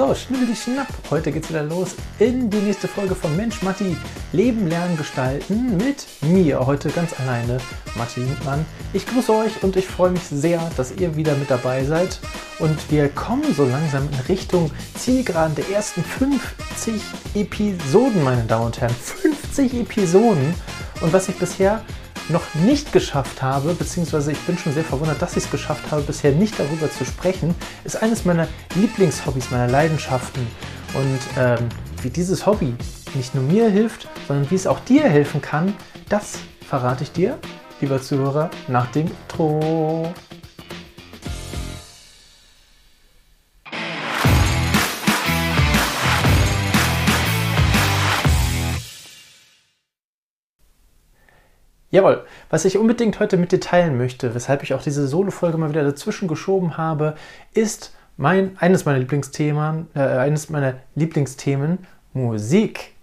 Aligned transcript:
So, 0.00 0.14
schnibbel 0.14 0.46
die 0.46 0.56
Schnapp. 0.56 0.88
Heute 1.10 1.30
geht's 1.30 1.50
wieder 1.50 1.62
los 1.62 1.94
in 2.18 2.48
die 2.48 2.56
nächste 2.56 2.88
Folge 2.88 3.14
von 3.14 3.36
Mensch 3.36 3.60
Matti 3.60 3.94
Leben 4.32 4.66
lernen 4.66 4.96
gestalten 4.96 5.76
mit 5.76 6.06
mir. 6.22 6.64
Heute 6.64 6.88
ganz 6.88 7.12
alleine, 7.20 7.58
Matti 7.96 8.26
Mann. 8.42 8.64
Ich 8.94 9.04
grüße 9.04 9.30
euch 9.30 9.62
und 9.62 9.76
ich 9.76 9.86
freue 9.86 10.12
mich 10.12 10.22
sehr, 10.22 10.58
dass 10.78 10.92
ihr 10.92 11.16
wieder 11.16 11.34
mit 11.34 11.50
dabei 11.50 11.84
seid. 11.84 12.18
Und 12.60 12.90
wir 12.90 13.10
kommen 13.10 13.54
so 13.54 13.66
langsam 13.66 14.08
in 14.10 14.20
Richtung 14.20 14.70
Zielgeraden 14.94 15.54
der 15.54 15.68
ersten 15.68 16.02
50 16.02 16.94
Episoden, 17.34 18.24
meine 18.24 18.44
Damen 18.44 18.64
und 18.64 18.80
Herren. 18.80 18.94
50 18.94 19.82
Episoden. 19.82 20.54
Und 21.02 21.12
was 21.12 21.28
ich 21.28 21.36
bisher 21.36 21.82
noch 22.28 22.54
nicht 22.54 22.92
geschafft 22.92 23.42
habe, 23.42 23.74
beziehungsweise 23.74 24.32
ich 24.32 24.38
bin 24.40 24.58
schon 24.58 24.72
sehr 24.72 24.84
verwundert, 24.84 25.20
dass 25.20 25.36
ich 25.36 25.44
es 25.44 25.50
geschafft 25.50 25.90
habe, 25.90 26.02
bisher 26.02 26.32
nicht 26.32 26.58
darüber 26.58 26.90
zu 26.90 27.04
sprechen, 27.04 27.54
ist 27.84 28.02
eines 28.02 28.24
meiner 28.24 28.48
Lieblingshobbys, 28.74 29.50
meiner 29.50 29.68
Leidenschaften. 29.68 30.46
Und 30.94 31.20
ähm, 31.38 31.68
wie 32.02 32.10
dieses 32.10 32.46
Hobby 32.46 32.74
nicht 33.14 33.34
nur 33.34 33.44
mir 33.44 33.68
hilft, 33.70 34.08
sondern 34.28 34.50
wie 34.50 34.54
es 34.54 34.66
auch 34.66 34.80
dir 34.80 35.04
helfen 35.04 35.40
kann, 35.40 35.74
das 36.08 36.38
verrate 36.68 37.04
ich 37.04 37.12
dir, 37.12 37.38
lieber 37.80 38.00
Zuhörer, 38.00 38.50
nach 38.68 38.86
dem 38.92 39.08
Intro. 39.08 40.12
Jawohl, 51.92 52.24
was 52.50 52.64
ich 52.64 52.78
unbedingt 52.78 53.18
heute 53.18 53.36
mit 53.36 53.50
dir 53.50 53.58
teilen 53.58 53.98
möchte, 53.98 54.32
weshalb 54.34 54.62
ich 54.62 54.74
auch 54.74 54.82
diese 54.82 55.08
Solo-Folge 55.08 55.58
mal 55.58 55.70
wieder 55.70 55.82
dazwischen 55.82 56.28
geschoben 56.28 56.76
habe, 56.76 57.16
ist 57.52 57.92
mein, 58.16 58.56
eines 58.58 58.84
meiner 58.84 59.00
Lieblingsthemen, 59.00 59.88
äh, 59.96 60.00
eines 60.00 60.50
meiner 60.50 60.74
Lieblingsthemen, 60.94 61.78
Musik. 62.12 62.94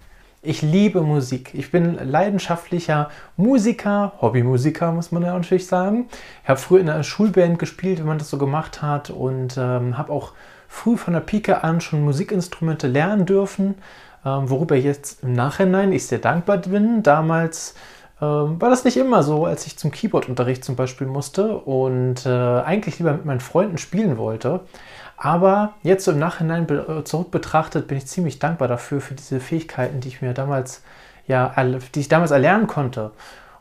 Ich 0.42 0.62
liebe 0.62 1.02
Musik. 1.02 1.54
Ich 1.54 1.72
bin 1.72 1.96
leidenschaftlicher 1.96 3.10
Musiker, 3.36 4.14
Hobbymusiker, 4.22 4.94
muss 4.94 5.12
man 5.12 5.24
ja 5.24 5.34
natürlich 5.34 5.68
sagen. 5.68 6.08
Ich 6.44 6.50
habe 6.50 6.60
früher 6.60 6.80
in 6.80 6.90
einer 6.90 7.04
Schulband 7.04 7.60
gespielt, 7.60 8.00
wenn 8.00 8.06
man 8.06 8.20
das 8.20 8.30
so 8.30 8.38
gemacht 8.38 8.82
hat, 8.82 9.10
und 9.10 9.58
ähm, 9.58 9.98
habe 9.98 10.14
auch 10.14 10.32
früh 10.70 10.96
von 10.96 11.14
der 11.14 11.20
Pike 11.20 11.62
an 11.62 11.82
schon 11.82 12.06
Musikinstrumente 12.06 12.88
lernen 12.88 13.26
dürfen, 13.26 13.76
ähm, 14.26 14.50
worüber 14.50 14.78
jetzt 14.78 15.24
im 15.24 15.34
Nachhinein 15.34 15.92
ich 15.92 16.08
sehr 16.08 16.20
dankbar 16.20 16.60
bin. 16.60 17.04
Damals 17.04 17.76
ähm, 18.22 18.60
war 18.60 18.70
das 18.70 18.84
nicht 18.84 18.98
immer 18.98 19.24
so, 19.24 19.46
als 19.46 19.68
ich 19.68 19.78
zum 19.78 19.92
Keyboardunterricht 19.92 20.64
zum 20.64 20.76
Beispiel 20.76 21.08
musste 21.08 21.58
und 21.58 22.26
äh, 22.26 22.30
eigentlich 22.30 23.00
lieber 23.00 23.14
mit 23.14 23.26
meinen 23.26 23.40
Freunden 23.40 23.78
spielen 23.78 24.18
wollte. 24.18 24.62
Aber 25.18 25.74
jetzt 25.84 26.06
so 26.06 26.12
im 26.12 26.20
Nachhinein 26.20 26.68
äh, 26.70 27.04
zurück 27.04 27.32
betrachtet 27.32 27.88
bin 27.88 27.98
ich 27.98 28.08
ziemlich 28.08 28.40
dankbar 28.40 28.68
dafür, 28.68 29.02
für 29.02 29.16
diese 29.16 29.40
Fähigkeiten, 29.40 30.00
die 30.00 30.10
ich 30.10 30.22
mir 30.22 30.34
damals, 30.34 30.84
ja, 31.28 31.54
die 31.96 32.00
ich 32.00 32.08
damals 32.08 32.32
erlernen 32.32 32.68
konnte. 32.68 33.12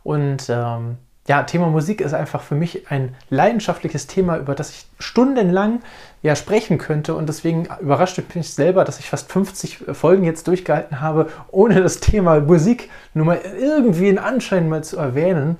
Und 0.02 0.48
ähm, 0.48 0.98
ja, 1.26 1.42
Thema 1.42 1.68
Musik 1.68 2.00
ist 2.00 2.14
einfach 2.14 2.40
für 2.42 2.54
mich 2.54 2.90
ein 2.90 3.14
leidenschaftliches 3.30 4.06
Thema, 4.06 4.38
über 4.38 4.54
das 4.54 4.70
ich 4.70 4.86
stundenlang 5.00 5.80
ja 6.22 6.36
sprechen 6.36 6.78
könnte. 6.78 7.14
Und 7.16 7.28
deswegen 7.28 7.66
überrascht 7.80 8.20
mich 8.34 8.54
selber, 8.54 8.84
dass 8.84 9.00
ich 9.00 9.10
fast 9.10 9.32
50 9.32 9.84
Folgen 9.92 10.24
jetzt 10.24 10.46
durchgehalten 10.46 11.00
habe, 11.00 11.28
ohne 11.50 11.82
das 11.82 11.98
Thema 11.98 12.40
Musik 12.40 12.90
nur 13.12 13.26
mal 13.26 13.40
irgendwie 13.60 14.08
in 14.08 14.18
Anschein 14.18 14.68
mal 14.68 14.84
zu 14.84 14.98
erwähnen. 14.98 15.58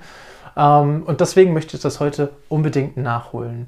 Ähm, 0.55 1.03
und 1.05 1.19
deswegen 1.19 1.53
möchte 1.53 1.75
ich 1.75 1.83
das 1.83 1.99
heute 1.99 2.31
unbedingt 2.47 2.95
nachholen. 2.95 3.67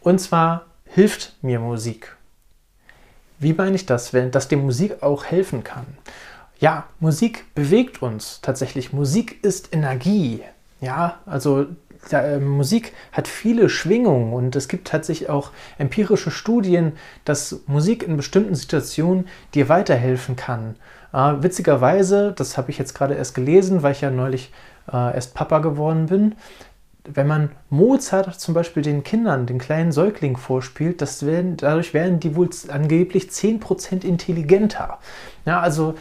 Und 0.00 0.20
zwar 0.20 0.66
hilft 0.84 1.36
mir 1.42 1.60
Musik. 1.60 2.16
Wie 3.38 3.52
meine 3.52 3.76
ich 3.76 3.86
das, 3.86 4.12
wenn 4.12 4.30
das 4.32 4.48
dem 4.48 4.64
Musik 4.64 5.02
auch 5.02 5.24
helfen 5.24 5.62
kann? 5.62 5.86
Ja, 6.58 6.84
Musik 7.00 7.44
bewegt 7.54 8.02
uns 8.02 8.40
tatsächlich. 8.40 8.92
Musik 8.92 9.44
ist 9.44 9.74
Energie. 9.74 10.42
Ja, 10.80 11.20
also 11.26 11.66
ja, 12.10 12.20
äh, 12.20 12.38
Musik 12.38 12.92
hat 13.12 13.28
viele 13.28 13.68
Schwingungen 13.68 14.32
und 14.32 14.54
es 14.56 14.68
gibt 14.68 14.88
tatsächlich 14.88 15.28
auch 15.28 15.50
empirische 15.78 16.30
Studien, 16.30 16.92
dass 17.24 17.62
Musik 17.66 18.02
in 18.02 18.16
bestimmten 18.16 18.54
Situationen 18.54 19.26
dir 19.54 19.68
weiterhelfen 19.68 20.36
kann. 20.36 20.76
Äh, 21.12 21.42
witzigerweise, 21.42 22.32
das 22.36 22.56
habe 22.56 22.70
ich 22.70 22.78
jetzt 22.78 22.94
gerade 22.94 23.14
erst 23.14 23.34
gelesen, 23.34 23.82
weil 23.82 23.92
ich 23.92 24.02
ja 24.02 24.10
neulich 24.10 24.52
äh, 24.92 25.14
erst 25.14 25.34
Papa 25.34 25.58
geworden 25.58 26.06
bin, 26.06 26.34
wenn 27.08 27.26
man 27.26 27.50
Mozart 27.70 28.38
zum 28.40 28.54
Beispiel 28.54 28.82
den 28.82 29.04
Kindern, 29.04 29.46
den 29.46 29.58
kleinen 29.58 29.92
Säuglingen 29.92 30.36
vorspielt, 30.36 31.00
das 31.00 31.24
werden, 31.24 31.56
dadurch 31.56 31.94
werden 31.94 32.20
die 32.20 32.34
wohl 32.34 32.50
angeblich 32.68 33.28
10% 33.28 34.04
intelligenter. 34.04 34.98
Ja, 35.44 35.60
also 35.60 35.94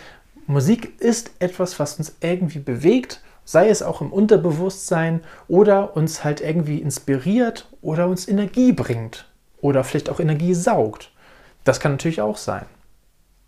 Musik 0.48 1.00
ist 1.00 1.32
etwas, 1.40 1.80
was 1.80 1.98
uns 2.00 2.16
irgendwie 2.22 2.60
bewegt 2.60 3.22
sei 3.46 3.70
es 3.70 3.84
auch 3.84 4.02
im 4.02 4.12
Unterbewusstsein 4.12 5.22
oder 5.48 5.96
uns 5.96 6.24
halt 6.24 6.42
irgendwie 6.42 6.80
inspiriert 6.80 7.70
oder 7.82 8.08
uns 8.08 8.28
Energie 8.28 8.74
bringt 8.74 9.30
oder 9.62 9.84
vielleicht 9.84 10.10
auch 10.10 10.20
Energie 10.20 10.54
saugt. 10.54 11.12
Das 11.64 11.80
kann 11.80 11.94
natürlich 11.94 12.22
auch 12.22 12.38
sein. 12.38 12.66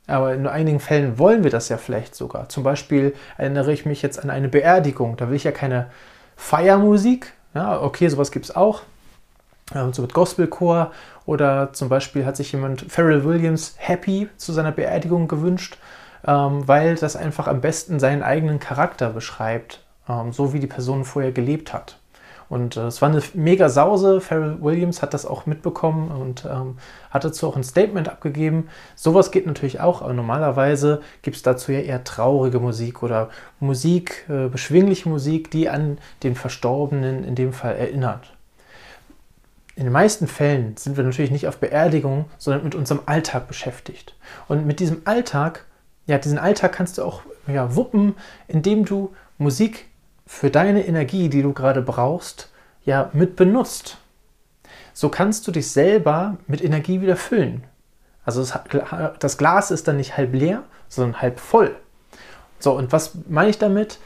Aber 0.06 0.34
in 0.34 0.48
einigen 0.48 0.80
Fällen 0.80 1.20
wollen 1.20 1.44
wir 1.44 1.52
das 1.52 1.68
ja 1.68 1.78
vielleicht 1.78 2.16
sogar. 2.16 2.48
Zum 2.48 2.64
Beispiel 2.64 3.14
erinnere 3.38 3.74
ich 3.74 3.86
mich 3.86 4.02
jetzt 4.02 4.24
an 4.24 4.30
eine 4.30 4.48
Beerdigung. 4.48 5.18
Da 5.18 5.28
will 5.28 5.36
ich 5.36 5.44
ja 5.44 5.52
keine 5.52 5.90
Feiermusik. 6.38 7.34
Ja, 7.54 7.82
okay, 7.82 8.08
sowas 8.08 8.32
gibt 8.32 8.46
es 8.46 8.56
auch. 8.56 8.84
So 9.92 10.02
mit 10.02 10.14
Gospelchor 10.14 10.94
oder 11.26 11.74
zum 11.74 11.90
Beispiel 11.90 12.26
hat 12.26 12.38
sich 12.38 12.54
jemand 12.54 12.90
Pharrell 12.90 13.26
Williams 13.26 13.74
Happy 13.76 14.30
zu 14.38 14.54
seiner 14.54 14.72
Beerdigung 14.72 15.28
gewünscht, 15.28 15.78
ähm, 16.26 16.66
weil 16.66 16.96
das 16.96 17.18
einfach 17.18 17.48
am 17.48 17.60
besten 17.60 18.00
seinen 18.00 18.24
eigenen 18.24 18.60
Charakter 18.60 19.10
beschreibt 19.10 19.82
ähm, 20.10 20.32
so 20.32 20.54
wie 20.54 20.60
die 20.60 20.68
Person 20.68 21.06
vorher 21.06 21.32
gelebt 21.32 21.74
hat. 21.74 22.00
Und 22.50 22.78
äh, 22.78 22.88
es 22.88 23.02
war 23.02 23.10
eine 23.10 23.22
mega 23.34 23.70
Sause. 23.70 24.22
Pharrell 24.22 24.62
Williams 24.62 25.02
hat 25.02 25.14
das 25.14 25.26
auch 25.26 25.46
mitbekommen 25.46 26.12
und 26.12 26.46
ähm, 26.46 26.78
hat 27.10 27.26
dazu 27.26 27.48
auch 27.48 27.56
ein 27.56 27.64
Statement 27.64 28.08
abgegeben. 28.08 28.70
Sowas 28.96 29.32
geht 29.32 29.46
natürlich 29.46 29.80
auch, 29.80 30.02
aber 30.02 30.14
normalerweise 30.14 31.02
gibt 31.22 31.36
es 31.36 31.44
dazu 31.44 31.72
ja 31.72 31.80
eher 31.80 32.04
traurige 32.04 32.60
Musik 32.60 33.04
oder 33.04 33.30
Musik, 33.60 34.26
äh, 34.30 34.48
beschwingliche 34.48 35.10
Musik, 35.10 35.52
die 35.52 35.70
an 35.70 35.98
den 36.24 36.36
Verstorbenen 36.36 37.24
in 37.24 37.36
dem 37.36 37.52
Fall 37.52 37.76
erinnert. 37.76 38.34
In 39.76 39.84
den 39.84 39.94
meisten 39.94 40.26
Fällen 40.26 40.76
sind 40.76 40.98
wir 40.98 41.04
natürlich 41.04 41.30
nicht 41.30 41.48
auf 41.48 41.58
Beerdigung, 41.58 42.26
sondern 42.40 42.64
mit 42.64 42.74
unserem 42.74 43.02
Alltag 43.06 43.48
beschäftigt. 43.48 44.16
Und 44.48 44.66
mit 44.66 44.80
diesem 44.80 45.02
Alltag, 45.06 45.66
ja, 46.08 46.18
diesen 46.18 46.40
Alltag 46.40 46.72
kannst 46.72 46.98
du 46.98 47.04
auch 47.04 47.22
ja, 47.46 47.76
wuppen, 47.76 48.16
indem 48.48 48.86
du 48.86 49.14
Musik 49.38 49.87
für 50.28 50.52
deine 50.52 50.86
Energie, 50.86 51.30
die 51.30 51.42
du 51.42 51.54
gerade 51.54 51.82
brauchst, 51.82 52.52
ja 52.86 53.10
mit 53.14 53.36
benutzt. 53.36 53.98
So 54.94 55.10
kannst 55.10 55.48
du 55.48 55.52
dich 55.52 55.72
selber 55.72 56.38
mit 56.48 56.64
Energie 56.64 57.02
wieder 57.02 57.16
füllen. 57.16 57.64
Also 58.26 58.46
das 59.20 59.38
Glas 59.38 59.72
ist 59.72 59.88
dann 59.88 59.98
nicht 59.98 60.18
halb 60.18 60.34
leer, 60.34 60.64
sondern 60.90 61.22
halb 61.22 61.40
voll. 61.40 61.76
So, 62.60 62.74
und 62.74 62.92
was 62.92 63.14
meine 63.30 63.50
ich 63.50 63.58
damit? 63.58 64.00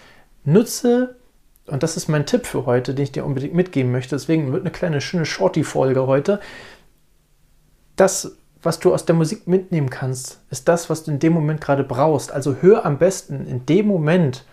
Nutze, 0.43 1.15
und 1.65 1.81
das 1.81 1.97
ist 1.97 2.07
mein 2.07 2.25
Tipp 2.25 2.45
für 2.45 2.65
heute, 2.65 2.93
den 2.93 3.03
ich 3.03 3.11
dir 3.11 3.25
unbedingt 3.25 3.55
mitgeben 3.55 3.91
möchte, 3.91 4.15
deswegen 4.15 4.51
wird 4.51 4.61
eine 4.61 4.71
kleine 4.71 5.01
schöne 5.01 5.25
Shorty-Folge 5.25 6.05
heute. 6.05 6.39
Das, 7.95 8.35
was 8.61 8.79
du 8.79 8.93
aus 8.93 9.05
der 9.05 9.15
Musik 9.15 9.47
mitnehmen 9.47 9.89
kannst, 9.89 10.41
ist 10.51 10.67
das, 10.67 10.89
was 10.89 11.03
du 11.03 11.11
in 11.11 11.19
dem 11.19 11.33
Moment 11.33 11.61
gerade 11.61 11.83
brauchst. 11.83 12.31
Also 12.31 12.57
hör 12.61 12.85
am 12.85 12.99
besten 12.99 13.47
in 13.47 13.65
dem 13.65 13.87
Moment, 13.87 14.45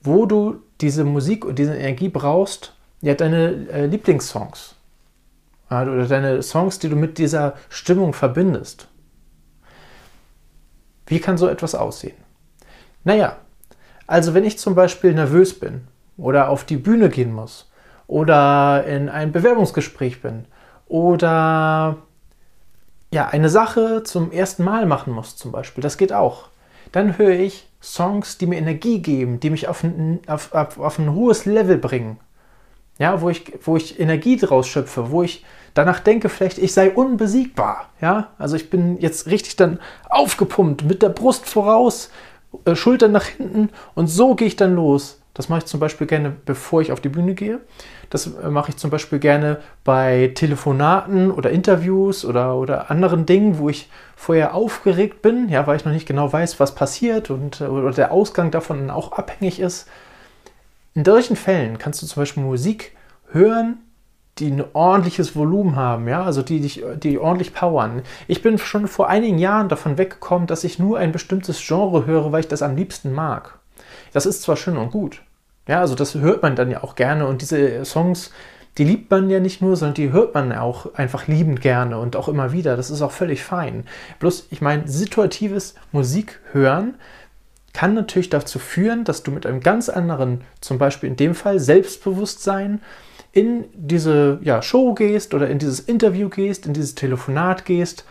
wo 0.00 0.24
du 0.24 0.62
diese 0.80 1.04
Musik 1.04 1.44
und 1.44 1.58
diese 1.58 1.74
Energie 1.74 2.08
brauchst, 2.08 2.74
ja, 3.00 3.14
deine 3.14 3.68
äh, 3.70 3.86
Lieblingssongs. 3.86 4.74
oder 5.70 6.06
deine 6.06 6.42
Songs, 6.42 6.78
die 6.78 6.88
du 6.88 6.96
mit 6.96 7.18
dieser 7.18 7.54
Stimmung 7.68 8.12
verbindest. 8.12 8.88
Wie 11.06 11.20
kann 11.20 11.38
so 11.38 11.48
etwas 11.48 11.74
aussehen? 11.74 12.16
Naja, 13.04 13.36
also 14.06 14.34
wenn 14.34 14.44
ich 14.44 14.58
zum 14.58 14.74
Beispiel 14.74 15.14
nervös 15.14 15.58
bin 15.58 15.86
oder 16.16 16.48
auf 16.48 16.64
die 16.64 16.76
Bühne 16.76 17.08
gehen 17.08 17.32
muss 17.32 17.70
oder 18.06 18.84
in 18.86 19.08
ein 19.08 19.32
Bewerbungsgespräch 19.32 20.22
bin 20.22 20.46
oder 20.86 21.98
ja, 23.12 23.28
eine 23.28 23.48
Sache 23.48 24.02
zum 24.02 24.32
ersten 24.32 24.64
Mal 24.64 24.86
machen 24.86 25.12
muss 25.12 25.36
zum 25.36 25.52
Beispiel, 25.52 25.82
das 25.82 25.96
geht 25.96 26.12
auch, 26.12 26.48
dann 26.92 27.18
höre 27.18 27.38
ich 27.38 27.68
Songs, 27.86 28.36
die 28.36 28.46
mir 28.46 28.58
Energie 28.58 28.98
geben, 28.98 29.38
die 29.38 29.48
mich 29.48 29.68
auf 29.68 29.84
ein, 29.84 30.18
auf, 30.26 30.52
auf, 30.52 30.78
auf 30.78 30.98
ein 30.98 31.14
hohes 31.14 31.46
Level 31.46 31.78
bringen. 31.78 32.18
Ja, 32.98 33.20
wo 33.20 33.30
ich, 33.30 33.52
wo 33.62 33.76
ich 33.76 34.00
Energie 34.00 34.36
draus 34.36 34.66
schöpfe, 34.66 35.10
wo 35.10 35.22
ich 35.22 35.44
danach 35.74 36.00
denke, 36.00 36.28
vielleicht 36.28 36.58
ich 36.58 36.72
sei 36.72 36.90
unbesiegbar. 36.90 37.90
Ja, 38.00 38.30
also 38.38 38.56
ich 38.56 38.70
bin 38.70 38.98
jetzt 39.00 39.26
richtig 39.28 39.56
dann 39.56 39.78
aufgepumpt, 40.08 40.84
mit 40.84 41.02
der 41.02 41.10
Brust 41.10 41.46
voraus, 41.46 42.10
äh, 42.64 42.74
Schultern 42.74 43.12
nach 43.12 43.26
hinten 43.26 43.68
und 43.94 44.08
so 44.08 44.34
gehe 44.34 44.48
ich 44.48 44.56
dann 44.56 44.74
los. 44.74 45.20
Das 45.36 45.50
mache 45.50 45.58
ich 45.58 45.66
zum 45.66 45.80
Beispiel 45.80 46.06
gerne, 46.06 46.34
bevor 46.46 46.80
ich 46.80 46.92
auf 46.92 47.02
die 47.02 47.10
Bühne 47.10 47.34
gehe. 47.34 47.60
Das 48.08 48.26
äh, 48.26 48.48
mache 48.48 48.70
ich 48.70 48.78
zum 48.78 48.88
Beispiel 48.88 49.18
gerne 49.18 49.58
bei 49.84 50.32
Telefonaten 50.34 51.30
oder 51.30 51.50
Interviews 51.50 52.24
oder, 52.24 52.56
oder 52.56 52.90
anderen 52.90 53.26
Dingen, 53.26 53.58
wo 53.58 53.68
ich 53.68 53.90
vorher 54.16 54.54
aufgeregt 54.54 55.20
bin, 55.20 55.50
ja, 55.50 55.66
weil 55.66 55.76
ich 55.76 55.84
noch 55.84 55.92
nicht 55.92 56.08
genau 56.08 56.32
weiß, 56.32 56.58
was 56.58 56.74
passiert 56.74 57.28
und 57.28 57.60
äh, 57.60 57.64
oder 57.64 57.90
der 57.90 58.12
Ausgang 58.12 58.50
davon 58.50 58.88
auch 58.88 59.12
abhängig 59.12 59.60
ist. 59.60 59.88
In 60.94 61.04
solchen 61.04 61.36
Fällen 61.36 61.76
kannst 61.76 62.00
du 62.00 62.06
zum 62.06 62.22
Beispiel 62.22 62.42
Musik 62.42 62.96
hören, 63.30 63.76
die 64.38 64.50
ein 64.50 64.64
ordentliches 64.72 65.36
Volumen 65.36 65.76
haben, 65.76 66.08
ja, 66.08 66.22
also 66.22 66.40
die 66.40 66.60
dich, 66.60 66.82
die 66.96 67.18
ordentlich 67.18 67.52
powern. 67.52 68.00
Ich 68.26 68.40
bin 68.40 68.56
schon 68.56 68.88
vor 68.88 69.10
einigen 69.10 69.36
Jahren 69.36 69.68
davon 69.68 69.98
weggekommen, 69.98 70.46
dass 70.46 70.64
ich 70.64 70.78
nur 70.78 70.96
ein 70.96 71.12
bestimmtes 71.12 71.62
Genre 71.66 72.06
höre, 72.06 72.32
weil 72.32 72.40
ich 72.40 72.48
das 72.48 72.62
am 72.62 72.74
liebsten 72.74 73.12
mag. 73.12 73.58
Das 74.14 74.24
ist 74.24 74.40
zwar 74.40 74.56
schön 74.56 74.78
und 74.78 74.90
gut, 74.90 75.20
ja, 75.66 75.80
also 75.80 75.94
das 75.94 76.14
hört 76.14 76.42
man 76.42 76.56
dann 76.56 76.70
ja 76.70 76.82
auch 76.82 76.94
gerne 76.94 77.26
und 77.26 77.42
diese 77.42 77.84
Songs, 77.84 78.30
die 78.78 78.84
liebt 78.84 79.10
man 79.10 79.30
ja 79.30 79.40
nicht 79.40 79.62
nur, 79.62 79.76
sondern 79.76 79.94
die 79.94 80.12
hört 80.12 80.34
man 80.34 80.52
auch 80.52 80.94
einfach 80.94 81.26
liebend 81.26 81.60
gerne 81.60 81.98
und 81.98 82.14
auch 82.14 82.28
immer 82.28 82.52
wieder. 82.52 82.76
Das 82.76 82.90
ist 82.90 83.02
auch 83.02 83.12
völlig 83.12 83.42
fein. 83.42 83.84
Bloß, 84.18 84.48
ich 84.50 84.60
meine, 84.60 84.86
situatives 84.86 85.74
Musik 85.92 86.40
hören 86.52 86.94
kann 87.72 87.94
natürlich 87.94 88.30
dazu 88.30 88.58
führen, 88.58 89.04
dass 89.04 89.22
du 89.22 89.30
mit 89.30 89.44
einem 89.44 89.60
ganz 89.60 89.90
anderen, 89.90 90.40
zum 90.62 90.78
Beispiel 90.78 91.10
in 91.10 91.16
dem 91.16 91.34
Fall 91.34 91.58
Selbstbewusstsein, 91.58 92.80
in 93.32 93.66
diese 93.74 94.38
ja, 94.42 94.62
Show 94.62 94.94
gehst 94.94 95.34
oder 95.34 95.50
in 95.50 95.58
dieses 95.58 95.80
Interview 95.80 96.30
gehst, 96.30 96.64
in 96.64 96.72
dieses 96.72 96.94
Telefonat 96.94 97.66
gehst, 97.66 98.06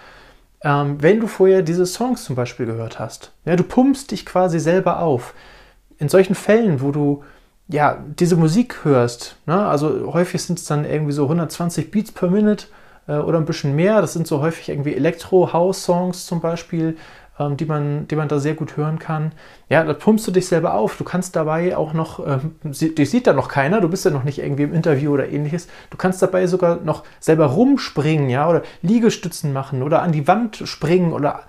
ähm, 0.61 1.01
wenn 1.01 1.19
du 1.19 1.25
vorher 1.25 1.63
diese 1.63 1.87
Songs 1.87 2.25
zum 2.25 2.35
Beispiel 2.35 2.67
gehört 2.67 2.99
hast. 2.99 3.31
Ja, 3.43 3.55
du 3.55 3.63
pumpst 3.63 4.11
dich 4.11 4.23
quasi 4.23 4.59
selber 4.59 4.99
auf. 4.99 5.33
In 5.97 6.09
solchen 6.09 6.35
Fällen, 6.35 6.79
wo 6.79 6.91
du 6.91 7.23
ja, 7.67 8.03
diese 8.19 8.35
Musik 8.35 8.83
hörst, 8.83 9.37
ne, 9.47 9.65
also 9.65 10.13
häufig 10.13 10.41
sind 10.43 10.59
es 10.59 10.65
dann 10.65 10.85
irgendwie 10.85 11.13
so 11.13 11.23
120 11.23 11.89
Beats 11.89 12.11
per 12.11 12.29
Minute 12.29 12.67
äh, 13.07 13.17
oder 13.17 13.39
ein 13.39 13.45
bisschen 13.45 13.75
mehr. 13.75 14.01
Das 14.01 14.13
sind 14.13 14.27
so 14.27 14.41
häufig 14.41 14.69
irgendwie 14.69 14.95
Elektro-House-Songs 14.95 16.27
zum 16.27 16.41
Beispiel, 16.41 16.97
ähm, 17.39 17.57
die, 17.57 17.65
man, 17.65 18.07
die 18.07 18.15
man 18.15 18.27
da 18.27 18.39
sehr 18.39 18.53
gut 18.53 18.77
hören 18.77 18.99
kann. 18.99 19.31
Ja, 19.67 19.83
da 19.83 19.93
pumpst 19.93 20.27
du 20.27 20.31
dich 20.31 20.47
selber 20.47 20.75
auf. 20.75 20.97
Du 20.97 21.03
kannst 21.03 21.35
dabei 21.35 21.75
auch 21.75 21.93
noch, 21.93 22.25
ähm, 22.25 22.55
dich 22.63 23.09
sieht 23.09 23.25
da 23.25 23.33
noch 23.33 23.47
keiner, 23.47 23.81
du 23.81 23.89
bist 23.89 24.05
ja 24.05 24.11
noch 24.11 24.23
nicht 24.23 24.39
irgendwie 24.39 24.63
im 24.63 24.73
Interview 24.73 25.11
oder 25.11 25.27
ähnliches. 25.27 25.67
Du 25.89 25.97
kannst 25.97 26.21
dabei 26.21 26.47
sogar 26.47 26.81
noch 26.81 27.03
selber 27.19 27.47
rumspringen, 27.47 28.29
ja, 28.29 28.47
oder 28.47 28.61
Liegestützen 28.83 29.53
machen 29.53 29.81
oder 29.81 30.01
an 30.01 30.11
die 30.11 30.27
Wand 30.27 30.61
springen 30.65 31.13
oder 31.13 31.41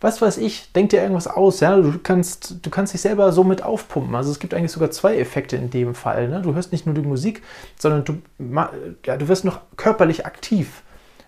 was 0.00 0.22
weiß 0.22 0.38
ich, 0.38 0.72
denk 0.72 0.90
dir 0.90 1.02
irgendwas 1.02 1.26
aus, 1.26 1.60
ja, 1.60 1.76
du 1.76 1.98
kannst, 1.98 2.64
du 2.64 2.70
kannst 2.70 2.94
dich 2.94 3.00
selber 3.00 3.32
so 3.32 3.42
mit 3.42 3.62
aufpumpen. 3.62 4.14
Also 4.14 4.30
es 4.30 4.38
gibt 4.38 4.54
eigentlich 4.54 4.70
sogar 4.70 4.90
zwei 4.90 5.18
Effekte 5.18 5.56
in 5.56 5.70
dem 5.70 5.94
Fall. 5.94 6.28
Ne? 6.28 6.40
Du 6.40 6.54
hörst 6.54 6.70
nicht 6.70 6.86
nur 6.86 6.94
die 6.94 7.02
Musik, 7.02 7.42
sondern 7.78 8.04
du, 8.04 8.18
ja, 9.04 9.16
du 9.16 9.28
wirst 9.28 9.44
noch 9.44 9.60
körperlich 9.76 10.24
aktiv. 10.24 10.82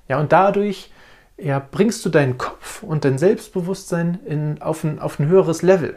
Ja, 0.09 0.21
und 0.21 0.33
dadurch 0.33 0.91
ja, 1.37 1.59
bringst 1.59 2.05
du 2.05 2.11
deinen 2.11 2.39
Kopf 2.39 2.83
und 2.83 3.05
dein 3.05 3.19
Selbstbewusstsein 3.19 4.21
in, 4.25 4.63
auf, 4.63 4.85
ein, 4.85 4.99
auf 4.99 5.19
ein 5.19 5.27
höheres 5.27 5.63
Level. 5.63 5.97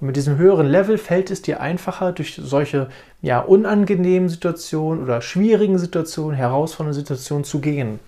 Und 0.00 0.06
mit 0.06 0.16
diesem 0.16 0.36
höheren 0.38 0.66
Level 0.66 0.98
fällt 0.98 1.30
es 1.30 1.42
dir 1.42 1.60
einfacher, 1.60 2.12
durch 2.12 2.40
solche 2.42 2.88
ja, 3.20 3.40
unangenehmen 3.40 4.28
Situationen 4.28 5.02
oder 5.02 5.20
schwierigen 5.20 5.78
Situationen, 5.78 6.36
herausfordernden 6.36 6.98
Situationen 6.98 7.44
zu 7.44 7.60
gehen. 7.60 8.00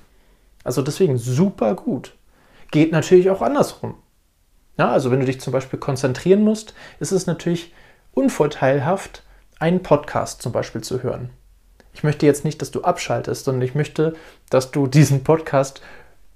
Also 0.64 0.81
deswegen 0.81 1.19
super 1.19 1.75
gut. 1.75 2.14
Geht 2.75 2.91
natürlich 2.91 3.31
auch 3.31 3.41
andersrum. 3.41 3.94
Ja, 4.76 4.91
also 4.91 5.12
wenn 5.12 5.21
du 5.21 5.26
dich 5.26 5.41
zum 5.41 5.53
Beispiel 5.53 5.79
konzentrieren 5.79 6.43
musst, 6.43 6.75
ist 6.99 7.12
es 7.12 7.29
natürlich 7.29 7.73
unvorteilhaft, 8.15 9.23
einen 9.61 9.85
Podcast 9.85 10.43
zum 10.43 10.50
Beispiel 10.50 10.81
zu 10.81 11.05
hören. 11.05 11.31
Ich 11.93 12.03
möchte 12.03 12.26
jetzt 12.26 12.44
nicht, 12.44 12.61
dass 12.61 12.73
du 12.73 12.82
abschaltest, 12.82 13.44
sondern 13.44 13.62
ich 13.62 13.76
möchte, 13.76 14.15
dass 14.50 14.73
du 14.73 14.88
diesen 14.88 15.23
Podcast 15.23 15.82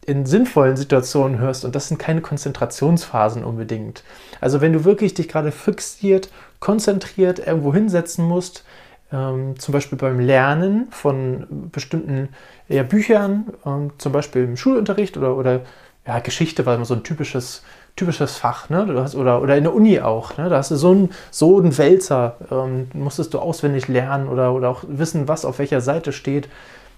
in 0.07 0.27
sinnvollen 0.27 0.77
Situationen 0.77 1.41
hörst 1.41 1.65
und 1.65 1.75
das 1.75 1.89
sind 1.89 1.99
keine 1.99 2.21
Konzentrationsphasen 2.21 3.43
unbedingt. 3.43 4.05
Also 4.41 4.61
wenn 4.61 4.73
du 4.73 4.85
wirklich 4.85 5.15
dich 5.15 5.27
gerade 5.27 5.51
fixiert, 5.51 6.31
konzentriert 6.61 7.45
irgendwo 7.45 7.75
hinsetzen 7.75 8.25
musst, 8.25 8.63
ähm, 9.11 9.59
zum 9.59 9.73
Beispiel 9.73 9.99
beim 9.99 10.21
Lernen 10.21 10.87
von 10.93 11.71
bestimmten 11.73 12.29
ja, 12.69 12.85
Büchern, 12.85 13.55
ähm, 13.67 13.91
zum 13.99 14.13
Beispiel 14.13 14.45
im 14.45 14.57
Schulunterricht 14.57 15.17
oder, 15.17 15.37
oder 15.37 15.63
ja, 16.09 16.21
Geschichte 16.21 16.65
war 16.65 16.75
immer 16.75 16.87
so 16.87 16.95
ein 16.95 17.05
typisches, 17.05 17.63
typisches 17.95 18.39
Fach, 18.39 18.71
ne? 18.71 18.87
Du 18.87 18.99
hast, 18.99 19.15
oder, 19.15 19.43
oder 19.43 19.59
in 19.59 19.65
der 19.65 19.75
Uni 19.75 20.01
auch. 20.01 20.39
Ne? 20.39 20.49
Da 20.49 20.57
hast 20.57 20.71
du 20.71 20.77
so 20.77 20.91
einen, 20.91 21.11
so 21.31 21.59
einen 21.59 21.77
Wälzer, 21.77 22.37
ähm, 22.51 22.89
musstest 22.95 23.35
du 23.35 23.39
auswendig 23.39 23.89
lernen 23.89 24.27
oder, 24.27 24.55
oder 24.55 24.71
auch 24.71 24.85
wissen, 24.89 25.29
was 25.29 25.45
auf 25.45 25.59
welcher 25.59 25.83
Seite 25.83 26.13
steht. 26.13 26.49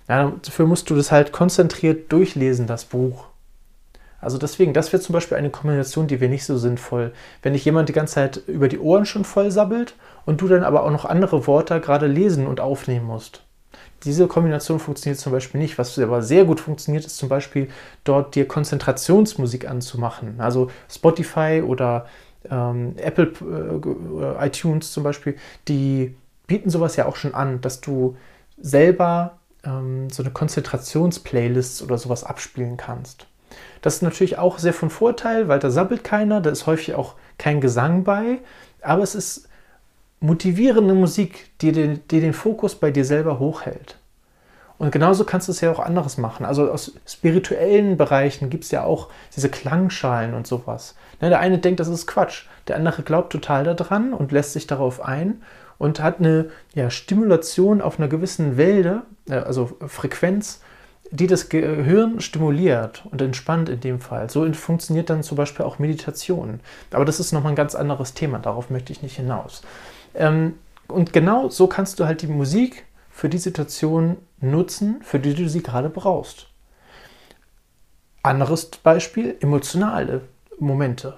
Ja, 0.08 0.32
dafür 0.42 0.66
musst 0.66 0.88
du 0.90 0.94
das 0.94 1.10
halt 1.10 1.32
konzentriert 1.32 2.12
durchlesen, 2.12 2.68
das 2.68 2.84
Buch. 2.84 3.24
Also 4.20 4.38
deswegen, 4.38 4.74
das 4.74 4.92
wäre 4.92 5.02
zum 5.02 5.14
Beispiel 5.14 5.36
eine 5.36 5.50
Kombination, 5.50 6.06
die 6.06 6.20
wäre 6.20 6.30
nicht 6.30 6.44
so 6.44 6.56
sinnvoll. 6.56 7.12
Wenn 7.42 7.54
dich 7.54 7.64
jemand 7.64 7.88
die 7.88 7.94
ganze 7.94 8.14
Zeit 8.14 8.36
über 8.46 8.68
die 8.68 8.78
Ohren 8.78 9.06
schon 9.06 9.24
voll 9.24 9.50
sabbelt 9.50 9.94
und 10.24 10.40
du 10.40 10.46
dann 10.46 10.62
aber 10.62 10.84
auch 10.84 10.90
noch 10.90 11.04
andere 11.04 11.48
Worte 11.48 11.80
gerade 11.80 12.06
lesen 12.06 12.46
und 12.46 12.60
aufnehmen 12.60 13.06
musst. 13.06 13.42
Diese 14.04 14.26
Kombination 14.26 14.78
funktioniert 14.78 15.20
zum 15.20 15.32
Beispiel 15.32 15.60
nicht. 15.60 15.78
Was 15.78 15.98
aber 15.98 16.22
sehr 16.22 16.44
gut 16.44 16.60
funktioniert, 16.60 17.04
ist 17.04 17.18
zum 17.18 17.28
Beispiel 17.28 17.68
dort 18.04 18.34
dir 18.34 18.48
Konzentrationsmusik 18.48 19.68
anzumachen. 19.68 20.40
Also 20.40 20.70
Spotify 20.88 21.62
oder 21.66 22.06
ähm, 22.50 22.94
Apple 22.96 23.32
äh, 24.40 24.46
iTunes 24.46 24.92
zum 24.92 25.02
Beispiel, 25.02 25.36
die 25.68 26.14
bieten 26.46 26.70
sowas 26.70 26.96
ja 26.96 27.06
auch 27.06 27.16
schon 27.16 27.34
an, 27.34 27.60
dass 27.60 27.80
du 27.80 28.16
selber 28.58 29.38
ähm, 29.64 30.08
so 30.10 30.22
eine 30.22 30.32
Konzentrationsplaylist 30.32 31.82
oder 31.82 31.98
sowas 31.98 32.24
abspielen 32.24 32.76
kannst. 32.76 33.26
Das 33.82 33.96
ist 33.96 34.02
natürlich 34.02 34.38
auch 34.38 34.58
sehr 34.58 34.74
von 34.74 34.90
Vorteil, 34.90 35.48
weil 35.48 35.58
da 35.58 35.70
sabbelt 35.70 36.04
keiner, 36.04 36.40
da 36.40 36.50
ist 36.50 36.66
häufig 36.66 36.94
auch 36.94 37.14
kein 37.38 37.60
Gesang 37.60 38.04
bei, 38.04 38.38
aber 38.82 39.02
es 39.02 39.14
ist 39.14 39.48
motivierende 40.20 40.94
Musik, 40.94 41.50
die 41.60 41.72
den, 41.72 42.00
die 42.10 42.20
den 42.20 42.32
Fokus 42.32 42.74
bei 42.74 42.90
dir 42.90 43.04
selber 43.04 43.38
hochhält. 43.38 43.96
Und 44.80 44.92
genauso 44.92 45.24
kannst 45.24 45.46
du 45.46 45.52
es 45.52 45.60
ja 45.60 45.70
auch 45.70 45.78
anderes 45.78 46.16
machen. 46.16 46.46
Also 46.46 46.70
aus 46.70 46.92
spirituellen 47.06 47.98
Bereichen 47.98 48.48
gibt 48.48 48.64
es 48.64 48.70
ja 48.70 48.82
auch 48.82 49.08
diese 49.36 49.50
Klangschalen 49.50 50.32
und 50.32 50.46
sowas. 50.46 50.94
Ne, 51.20 51.28
der 51.28 51.40
eine 51.40 51.58
denkt, 51.58 51.80
das 51.80 51.88
ist 51.88 52.06
Quatsch. 52.06 52.44
Der 52.66 52.76
andere 52.76 53.02
glaubt 53.02 53.30
total 53.30 53.64
daran 53.64 54.14
und 54.14 54.32
lässt 54.32 54.54
sich 54.54 54.66
darauf 54.66 55.04
ein 55.04 55.42
und 55.76 56.00
hat 56.00 56.18
eine 56.18 56.50
ja, 56.74 56.88
Stimulation 56.88 57.82
auf 57.82 57.98
einer 57.98 58.08
gewissen 58.08 58.56
Welle, 58.56 59.02
äh, 59.28 59.34
also 59.34 59.76
Frequenz, 59.86 60.62
die 61.10 61.26
das 61.26 61.50
Gehirn 61.50 62.20
stimuliert 62.20 63.04
und 63.10 63.20
entspannt 63.20 63.68
in 63.68 63.80
dem 63.80 64.00
Fall. 64.00 64.30
So 64.30 64.50
funktioniert 64.52 65.10
dann 65.10 65.22
zum 65.22 65.36
Beispiel 65.36 65.66
auch 65.66 65.78
Meditation. 65.78 66.60
Aber 66.90 67.04
das 67.04 67.20
ist 67.20 67.32
nochmal 67.32 67.52
ein 67.52 67.56
ganz 67.56 67.74
anderes 67.74 68.14
Thema, 68.14 68.38
darauf 68.38 68.70
möchte 68.70 68.92
ich 68.92 69.02
nicht 69.02 69.16
hinaus. 69.16 69.62
Ähm, 70.14 70.54
und 70.88 71.12
genau 71.12 71.48
so 71.48 71.66
kannst 71.66 72.00
du 72.00 72.06
halt 72.06 72.22
die 72.22 72.26
Musik 72.26 72.84
für 73.10 73.28
die 73.28 73.38
Situation 73.38 74.16
nutzen, 74.40 75.00
für 75.02 75.18
die 75.18 75.34
du 75.34 75.48
sie 75.48 75.62
gerade 75.62 75.90
brauchst. 75.90 76.48
Anderes 78.22 78.66
Beispiel, 78.66 79.36
emotionale 79.40 80.22
Momente. 80.58 81.14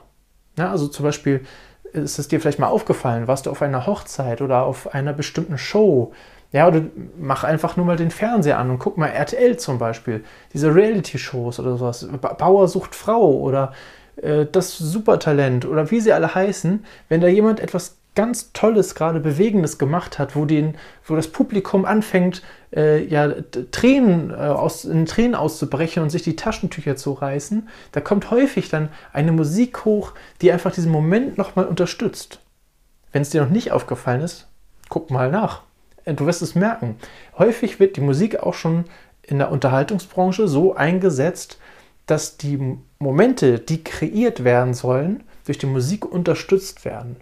Ja, 0.57 0.71
also 0.71 0.89
zum 0.89 1.05
Beispiel, 1.05 1.45
ist 1.93 2.19
es 2.19 2.29
dir 2.29 2.41
vielleicht 2.41 2.59
mal 2.59 2.69
aufgefallen, 2.69 3.29
warst 3.29 3.47
du 3.47 3.51
auf 3.51 3.63
einer 3.63 3.87
Hochzeit 3.87 4.41
oder 4.41 4.63
auf 4.63 4.95
einer 4.95 5.13
bestimmten 5.13 5.59
Show? 5.59 6.13
Ja, 6.53 6.69
oder 6.69 6.83
mach 7.19 7.45
einfach 7.45 7.77
nur 7.77 7.87
mal 7.87 7.97
den 7.97 8.11
Fernseher 8.11 8.59
an 8.59 8.71
und 8.71 8.79
guck 8.79 8.99
mal 8.99 9.09
RTL 9.09 9.57
zum 9.57 9.79
Beispiel, 9.79 10.23
diese 10.53 10.75
Reality-Shows 10.75 11.59
oder 11.61 11.77
sowas, 11.77 12.07
Bauer 12.39 12.69
sucht 12.69 12.95
Frau 12.95 13.33
oder 13.39 13.73
äh, 14.17 14.47
das 14.51 14.77
Supertalent 14.77 15.65
oder 15.65 15.91
wie 15.91 16.01
sie 16.01 16.13
alle 16.13 16.35
heißen, 16.35 16.85
wenn 17.09 17.21
da 17.23 17.29
jemand 17.29 17.59
etwas 17.61 17.97
ganz 18.15 18.53
Tolles, 18.53 18.95
gerade 18.95 19.21
Bewegendes 19.21 19.79
gemacht 19.79 20.19
hat, 20.19 20.37
wo, 20.37 20.45
den, 20.45 20.77
wo 21.07 21.17
das 21.17 21.29
Publikum 21.29 21.85
anfängt, 21.85 22.43
äh, 22.75 23.05
ja, 23.05 23.33
Tränen, 23.71 24.31
äh, 24.31 24.35
aus, 24.35 24.85
in 24.85 25.07
Tränen 25.07 25.35
auszubrechen 25.35 26.03
und 26.03 26.11
sich 26.11 26.23
die 26.23 26.37
Taschentücher 26.37 26.97
zu 26.97 27.13
reißen, 27.13 27.69
da 27.93 28.01
kommt 28.01 28.31
häufig 28.31 28.69
dann 28.69 28.91
eine 29.13 29.33
Musik 29.33 29.85
hoch, 29.85 30.13
die 30.41 30.53
einfach 30.53 30.73
diesen 30.73 30.93
Moment 30.93 31.39
nochmal 31.39 31.67
unterstützt. 31.67 32.41
Wenn 33.13 33.23
es 33.23 33.31
dir 33.31 33.43
noch 33.43 33.51
nicht 33.51 33.73
aufgefallen 33.73 34.21
ist, 34.21 34.49
guck 34.89 35.11
mal 35.11 35.31
nach. 35.31 35.63
Äh, 36.05 36.15
du 36.15 36.27
wirst 36.27 36.43
es 36.43 36.55
merken. 36.55 36.97
Häufig 37.39 37.81
wird 37.81 37.97
die 37.97 38.03
Musik 38.03 38.41
auch 38.41 38.55
schon 38.55 38.85
in 39.23 39.39
der 39.39 39.51
Unterhaltungsbranche 39.51 40.49
so 40.49 40.75
eingesetzt, 40.75 41.59
dass 42.07 42.37
die 42.37 42.79
Momente, 42.99 43.59
die 43.59 43.85
kreiert 43.85 44.45
werden 44.45 44.75
sollen, 44.75 45.23
durch 45.47 45.59
die 45.59 45.67
Musik 45.67 46.05
unterstützt 46.05 46.85
werden. 46.85 47.17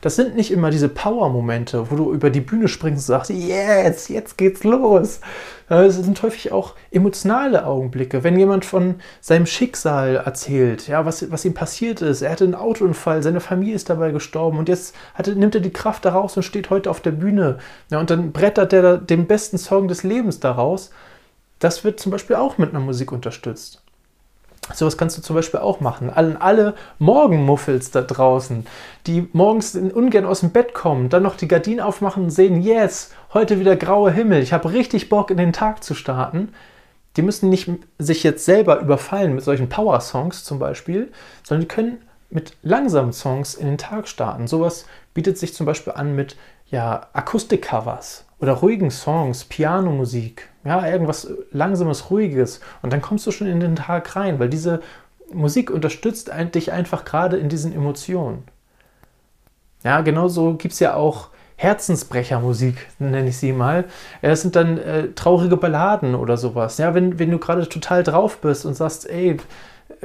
Das 0.00 0.16
sind 0.16 0.36
nicht 0.36 0.50
immer 0.52 0.70
diese 0.70 0.88
Power-Momente, 0.88 1.90
wo 1.90 1.96
du 1.96 2.12
über 2.12 2.30
die 2.30 2.40
Bühne 2.40 2.68
springst 2.68 3.08
und 3.08 3.14
sagst, 3.14 3.30
yes, 3.30 4.08
jetzt 4.08 4.38
geht's 4.38 4.62
los. 4.64 5.20
Es 5.68 5.96
sind 5.96 6.22
häufig 6.22 6.52
auch 6.52 6.74
emotionale 6.90 7.66
Augenblicke. 7.66 8.24
Wenn 8.24 8.38
jemand 8.38 8.64
von 8.64 8.96
seinem 9.20 9.46
Schicksal 9.46 10.16
erzählt, 10.16 10.88
ja, 10.88 11.04
was, 11.04 11.30
was 11.30 11.44
ihm 11.44 11.54
passiert 11.54 12.00
ist, 12.00 12.22
er 12.22 12.30
hatte 12.30 12.44
einen 12.44 12.54
Autounfall, 12.54 13.22
seine 13.22 13.40
Familie 13.40 13.74
ist 13.74 13.90
dabei 13.90 14.12
gestorben 14.12 14.58
und 14.58 14.68
jetzt 14.68 14.94
hatte, 15.14 15.34
nimmt 15.34 15.54
er 15.54 15.60
die 15.60 15.72
Kraft 15.72 16.04
daraus 16.04 16.36
und 16.36 16.42
steht 16.42 16.70
heute 16.70 16.90
auf 16.90 17.00
der 17.00 17.10
Bühne. 17.10 17.58
Ja, 17.90 17.98
und 17.98 18.10
dann 18.10 18.32
brettert 18.32 18.72
er 18.72 18.98
den 18.98 19.26
besten 19.26 19.58
Song 19.58 19.88
des 19.88 20.04
Lebens 20.04 20.40
daraus. 20.40 20.90
Das 21.58 21.82
wird 21.82 21.98
zum 21.98 22.12
Beispiel 22.12 22.36
auch 22.36 22.56
mit 22.56 22.70
einer 22.70 22.80
Musik 22.80 23.10
unterstützt. 23.12 23.82
Sowas 24.74 24.96
kannst 24.96 25.16
du 25.18 25.22
zum 25.22 25.36
Beispiel 25.36 25.60
auch 25.60 25.80
machen. 25.80 26.10
Alle, 26.10 26.40
alle 26.40 26.74
Morgenmuffels 26.98 27.90
da 27.90 28.02
draußen, 28.02 28.66
die 29.06 29.28
morgens 29.32 29.74
ungern 29.74 30.26
aus 30.26 30.40
dem 30.40 30.50
Bett 30.50 30.74
kommen, 30.74 31.08
dann 31.08 31.22
noch 31.22 31.36
die 31.36 31.48
Gardinen 31.48 31.80
aufmachen 31.80 32.24
und 32.24 32.30
sehen, 32.30 32.62
yes, 32.62 33.12
heute 33.32 33.60
wieder 33.60 33.76
grauer 33.76 34.10
Himmel, 34.10 34.42
ich 34.42 34.52
habe 34.52 34.72
richtig 34.72 35.08
Bock 35.08 35.30
in 35.30 35.36
den 35.36 35.52
Tag 35.52 35.82
zu 35.82 35.94
starten. 35.94 36.52
Die 37.16 37.22
müssen 37.22 37.48
nicht 37.48 37.70
sich 37.98 38.22
jetzt 38.22 38.44
selber 38.44 38.80
überfallen 38.80 39.34
mit 39.34 39.44
solchen 39.44 39.68
Power-Songs 39.68 40.44
zum 40.44 40.58
Beispiel, 40.58 41.10
sondern 41.42 41.62
die 41.62 41.74
können 41.74 41.98
mit 42.30 42.56
langsamen 42.62 43.12
Songs 43.12 43.54
in 43.54 43.66
den 43.66 43.78
Tag 43.78 44.06
starten. 44.06 44.46
Sowas 44.46 44.86
bietet 45.14 45.38
sich 45.38 45.54
zum 45.54 45.66
Beispiel 45.66 45.94
an 45.94 46.14
mit 46.14 46.36
ja, 46.70 47.08
Akustik-Covers 47.12 48.26
oder 48.40 48.52
ruhigen 48.52 48.90
Songs, 48.90 49.44
Pianomusik, 49.44 50.48
ja, 50.68 50.86
irgendwas 50.86 51.32
langsames, 51.50 52.10
ruhiges. 52.10 52.60
Und 52.82 52.92
dann 52.92 53.00
kommst 53.00 53.26
du 53.26 53.30
schon 53.30 53.46
in 53.46 53.60
den 53.60 53.76
Tag 53.76 54.14
rein, 54.14 54.38
weil 54.38 54.50
diese 54.50 54.80
Musik 55.32 55.70
unterstützt 55.70 56.30
dich 56.54 56.72
einfach 56.72 57.04
gerade 57.04 57.38
in 57.38 57.48
diesen 57.48 57.74
Emotionen. 57.74 58.44
Ja, 59.82 60.02
genauso 60.02 60.54
gibt 60.54 60.74
es 60.74 60.80
ja 60.80 60.94
auch 60.94 61.28
Herzensbrechermusik, 61.56 62.86
nenne 62.98 63.28
ich 63.28 63.38
sie 63.38 63.52
mal. 63.52 63.84
Es 64.20 64.42
sind 64.42 64.56
dann 64.56 64.78
äh, 64.78 65.08
traurige 65.14 65.56
Balladen 65.56 66.14
oder 66.14 66.36
sowas. 66.36 66.78
Ja, 66.78 66.94
wenn, 66.94 67.18
wenn 67.18 67.30
du 67.30 67.38
gerade 67.38 67.68
total 67.68 68.02
drauf 68.02 68.38
bist 68.38 68.66
und 68.66 68.74
sagst, 68.74 69.08
ey, 69.08 69.38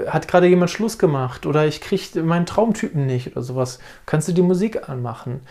hat 0.08 0.28
gerade 0.28 0.48
jemand 0.48 0.72
Schluss 0.72 0.98
gemacht 0.98 1.46
oder 1.46 1.66
ich 1.66 1.82
kriege 1.82 2.24
meinen 2.24 2.46
Traumtypen 2.46 3.06
nicht 3.06 3.28
oder 3.28 3.44
sowas, 3.44 3.80
kannst 4.06 4.28
du 4.28 4.32
die 4.32 4.42
Musik 4.42 4.90
anmachen. 4.90 5.42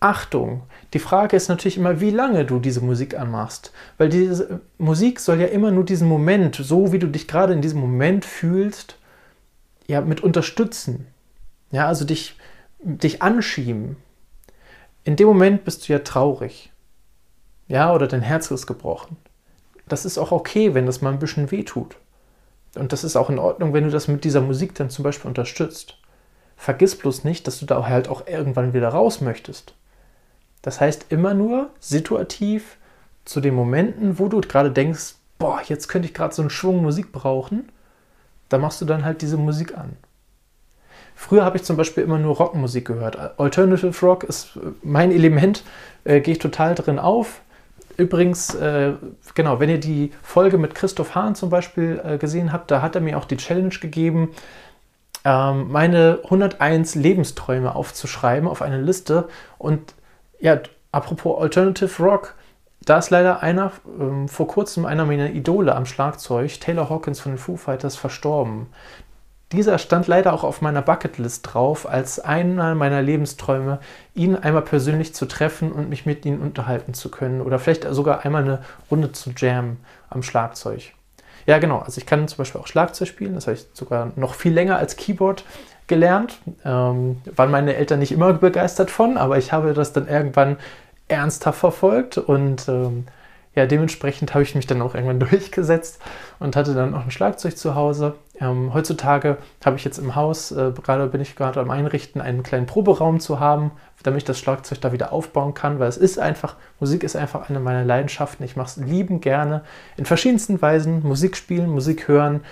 Achtung, 0.00 0.62
die 0.94 0.98
Frage 0.98 1.36
ist 1.36 1.48
natürlich 1.48 1.76
immer, 1.76 2.00
wie 2.00 2.10
lange 2.10 2.46
du 2.46 2.58
diese 2.58 2.80
Musik 2.80 3.18
anmachst. 3.18 3.72
Weil 3.98 4.08
diese 4.08 4.62
Musik 4.78 5.20
soll 5.20 5.40
ja 5.40 5.46
immer 5.46 5.70
nur 5.70 5.84
diesen 5.84 6.08
Moment, 6.08 6.56
so 6.56 6.92
wie 6.92 6.98
du 6.98 7.06
dich 7.06 7.28
gerade 7.28 7.52
in 7.52 7.60
diesem 7.60 7.80
Moment 7.80 8.24
fühlst, 8.24 8.96
ja, 9.86 10.00
mit 10.00 10.22
unterstützen. 10.22 11.06
Ja, 11.70 11.86
also 11.86 12.06
dich, 12.06 12.36
dich 12.78 13.20
anschieben. 13.20 13.96
In 15.04 15.16
dem 15.16 15.28
Moment 15.28 15.64
bist 15.64 15.86
du 15.86 15.92
ja 15.92 15.98
traurig. 15.98 16.72
Ja, 17.68 17.94
oder 17.94 18.06
dein 18.06 18.22
Herz 18.22 18.50
ist 18.50 18.66
gebrochen. 18.66 19.18
Das 19.86 20.04
ist 20.06 20.16
auch 20.16 20.32
okay, 20.32 20.72
wenn 20.74 20.86
das 20.86 21.02
mal 21.02 21.12
ein 21.12 21.18
bisschen 21.18 21.50
weh 21.50 21.62
tut. 21.62 21.96
Und 22.74 22.92
das 22.92 23.04
ist 23.04 23.16
auch 23.16 23.28
in 23.28 23.38
Ordnung, 23.38 23.74
wenn 23.74 23.84
du 23.84 23.90
das 23.90 24.08
mit 24.08 24.24
dieser 24.24 24.40
Musik 24.40 24.74
dann 24.74 24.90
zum 24.90 25.02
Beispiel 25.02 25.28
unterstützt. 25.28 25.98
Vergiss 26.56 26.96
bloß 26.96 27.24
nicht, 27.24 27.46
dass 27.46 27.58
du 27.58 27.66
da 27.66 27.86
halt 27.86 28.08
auch 28.08 28.26
irgendwann 28.26 28.72
wieder 28.72 28.88
raus 28.88 29.20
möchtest. 29.20 29.74
Das 30.62 30.80
heißt 30.80 31.06
immer 31.10 31.34
nur 31.34 31.70
situativ 31.80 32.76
zu 33.24 33.40
den 33.40 33.54
Momenten, 33.54 34.18
wo 34.18 34.28
du 34.28 34.40
gerade 34.40 34.70
denkst, 34.70 35.14
boah, 35.38 35.60
jetzt 35.66 35.88
könnte 35.88 36.06
ich 36.06 36.14
gerade 36.14 36.34
so 36.34 36.42
einen 36.42 36.50
Schwung 36.50 36.82
Musik 36.82 37.12
brauchen, 37.12 37.70
da 38.48 38.58
machst 38.58 38.80
du 38.80 38.84
dann 38.84 39.04
halt 39.04 39.22
diese 39.22 39.36
Musik 39.36 39.76
an. 39.76 39.96
Früher 41.14 41.44
habe 41.44 41.58
ich 41.58 41.64
zum 41.64 41.76
Beispiel 41.76 42.02
immer 42.02 42.18
nur 42.18 42.36
Rockmusik 42.36 42.86
gehört. 42.86 43.38
Alternative 43.38 43.94
Rock 44.06 44.24
ist 44.24 44.58
mein 44.82 45.12
Element, 45.12 45.64
äh, 46.04 46.20
gehe 46.20 46.32
ich 46.32 46.38
total 46.38 46.74
drin 46.74 46.98
auf. 46.98 47.42
Übrigens, 47.96 48.54
äh, 48.54 48.94
genau, 49.34 49.60
wenn 49.60 49.68
ihr 49.68 49.78
die 49.80 50.12
Folge 50.22 50.56
mit 50.56 50.74
Christoph 50.74 51.14
Hahn 51.14 51.34
zum 51.34 51.50
Beispiel 51.50 52.00
äh, 52.02 52.16
gesehen 52.16 52.52
habt, 52.52 52.70
da 52.70 52.80
hat 52.80 52.94
er 52.94 53.02
mir 53.02 53.18
auch 53.18 53.26
die 53.26 53.36
Challenge 53.36 53.68
gegeben, 53.68 54.30
ähm, 55.24 55.70
meine 55.70 56.20
101 56.24 56.94
Lebensträume 56.94 57.74
aufzuschreiben 57.74 58.48
auf 58.48 58.62
eine 58.62 58.80
Liste. 58.80 59.28
Und 59.58 59.94
ja, 60.40 60.60
apropos 60.92 61.40
Alternative 61.40 62.02
Rock, 62.02 62.34
da 62.84 62.98
ist 62.98 63.10
leider 63.10 63.42
einer, 63.42 63.72
ähm, 63.98 64.28
vor 64.28 64.48
kurzem 64.48 64.86
einer 64.86 65.04
meiner 65.04 65.30
Idole 65.30 65.74
am 65.74 65.86
Schlagzeug, 65.86 66.60
Taylor 66.60 66.88
Hawkins 66.88 67.20
von 67.20 67.32
den 67.32 67.38
Foo 67.38 67.56
Fighters, 67.56 67.96
verstorben. 67.96 68.68
Dieser 69.52 69.78
stand 69.78 70.06
leider 70.06 70.32
auch 70.32 70.44
auf 70.44 70.62
meiner 70.62 70.80
Bucketlist 70.80 71.52
drauf, 71.52 71.88
als 71.88 72.20
einer 72.20 72.74
meiner 72.76 73.02
Lebensträume, 73.02 73.80
ihn 74.14 74.36
einmal 74.36 74.62
persönlich 74.62 75.12
zu 75.12 75.26
treffen 75.26 75.72
und 75.72 75.88
mich 75.88 76.06
mit 76.06 76.24
ihm 76.24 76.40
unterhalten 76.40 76.94
zu 76.94 77.10
können. 77.10 77.40
Oder 77.40 77.58
vielleicht 77.58 77.84
sogar 77.90 78.24
einmal 78.24 78.44
eine 78.44 78.62
Runde 78.90 79.10
zu 79.10 79.30
jammen 79.36 79.78
am 80.08 80.22
Schlagzeug. 80.22 80.92
Ja, 81.46 81.58
genau. 81.58 81.78
Also 81.80 81.98
ich 81.98 82.06
kann 82.06 82.28
zum 82.28 82.38
Beispiel 82.38 82.60
auch 82.60 82.68
Schlagzeug 82.68 83.08
spielen. 83.08 83.34
Das 83.34 83.48
ich 83.48 83.66
sogar 83.72 84.12
noch 84.14 84.34
viel 84.34 84.52
länger 84.52 84.76
als 84.76 84.94
Keyboard 84.94 85.44
gelernt. 85.90 86.38
Ähm, 86.64 87.18
waren 87.36 87.50
meine 87.50 87.74
Eltern 87.74 87.98
nicht 87.98 88.12
immer 88.12 88.32
begeistert 88.32 88.90
von, 88.90 89.18
aber 89.18 89.36
ich 89.36 89.52
habe 89.52 89.74
das 89.74 89.92
dann 89.92 90.08
irgendwann 90.08 90.56
ernsthaft 91.08 91.58
verfolgt 91.58 92.16
und 92.16 92.66
ähm, 92.68 93.04
ja, 93.56 93.66
dementsprechend 93.66 94.32
habe 94.32 94.44
ich 94.44 94.54
mich 94.54 94.68
dann 94.68 94.80
auch 94.80 94.94
irgendwann 94.94 95.18
durchgesetzt 95.28 96.00
und 96.38 96.54
hatte 96.54 96.74
dann 96.74 96.94
auch 96.94 97.02
ein 97.02 97.10
Schlagzeug 97.10 97.58
zu 97.58 97.74
Hause. 97.74 98.14
Ähm, 98.40 98.72
heutzutage 98.72 99.38
habe 99.64 99.76
ich 99.76 99.84
jetzt 99.84 99.98
im 99.98 100.14
Haus, 100.14 100.52
äh, 100.52 100.72
gerade 100.82 101.08
bin 101.08 101.20
ich 101.20 101.34
gerade 101.34 101.58
am 101.58 101.70
Einrichten, 101.70 102.20
einen 102.20 102.44
kleinen 102.44 102.66
Proberaum 102.66 103.18
zu 103.18 103.40
haben, 103.40 103.72
damit 104.04 104.18
ich 104.18 104.24
das 104.24 104.38
Schlagzeug 104.38 104.80
da 104.80 104.92
wieder 104.92 105.12
aufbauen 105.12 105.54
kann, 105.54 105.80
weil 105.80 105.88
es 105.88 105.96
ist 105.96 106.20
einfach, 106.20 106.54
Musik 106.78 107.02
ist 107.02 107.16
einfach 107.16 107.50
eine 107.50 107.58
meiner 107.58 107.84
Leidenschaften. 107.84 108.44
Ich 108.44 108.54
mache 108.54 108.68
es 108.68 108.76
lieben 108.76 109.20
gerne 109.20 109.62
in 109.96 110.06
verschiedensten 110.06 110.62
Weisen, 110.62 111.02
Musik 111.02 111.36
spielen, 111.36 111.68
Musik 111.68 112.06
hören, 112.06 112.42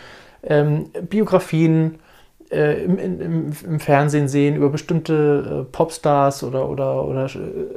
ähm, 0.42 0.90
Biografien, 1.09 2.00
äh, 2.50 2.85
im, 2.85 2.99
im, 2.99 3.52
im, 3.64 3.81
Fernsehen 3.81 4.28
sehen 4.28 4.57
über 4.57 4.71
bestimmte 4.71 5.67
äh, 5.67 5.73
Popstars 5.73 6.43
oder, 6.43 6.69
oder, 6.69 7.05
oder 7.05 7.28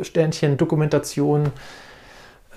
Sternchen, 0.01 0.57
Dokumentationen. 0.57 1.51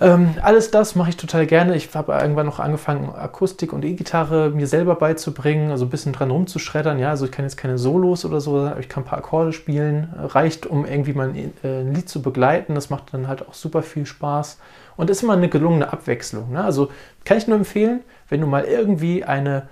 Ähm, 0.01 0.35
alles 0.41 0.71
das 0.71 0.95
mache 0.95 1.11
ich 1.11 1.17
total 1.17 1.45
gerne. 1.45 1.75
Ich 1.75 1.93
habe 1.95 2.13
irgendwann 2.13 2.45
noch 2.45 2.59
angefangen, 2.59 3.15
Akustik 3.15 3.71
und 3.71 3.85
E-Gitarre 3.85 4.49
mir 4.49 4.67
selber 4.67 4.95
beizubringen, 4.95 5.71
also 5.71 5.85
ein 5.85 5.89
bisschen 5.89 6.11
dran 6.11 6.31
rumzuschreddern. 6.31 6.99
Ja, 6.99 7.11
also 7.11 7.25
ich 7.25 7.31
kann 7.31 7.45
jetzt 7.45 7.55
keine 7.55 7.77
Solos 7.77 8.25
oder 8.25 8.41
so, 8.41 8.71
ich 8.77 8.89
kann 8.89 9.03
ein 9.03 9.05
paar 9.05 9.19
Akkorde 9.19 9.53
spielen. 9.53 10.13
Reicht, 10.17 10.65
um 10.65 10.85
irgendwie 10.85 11.13
mal 11.13 11.29
ein, 11.29 11.53
äh, 11.63 11.81
ein 11.81 11.93
Lied 11.93 12.09
zu 12.09 12.21
begleiten. 12.21 12.75
Das 12.75 12.89
macht 12.89 13.13
dann 13.13 13.27
halt 13.29 13.47
auch 13.47 13.53
super 13.53 13.83
viel 13.83 14.05
Spaß 14.05 14.59
und 14.97 15.09
ist 15.09 15.23
immer 15.23 15.33
eine 15.33 15.47
gelungene 15.47 15.91
Abwechslung. 15.91 16.51
Ne? 16.51 16.63
Also 16.63 16.89
kann 17.23 17.37
ich 17.37 17.47
nur 17.47 17.57
empfehlen, 17.57 18.01
wenn 18.27 18.41
du 18.41 18.47
mal 18.47 18.65
irgendwie 18.65 19.23
eine 19.23 19.69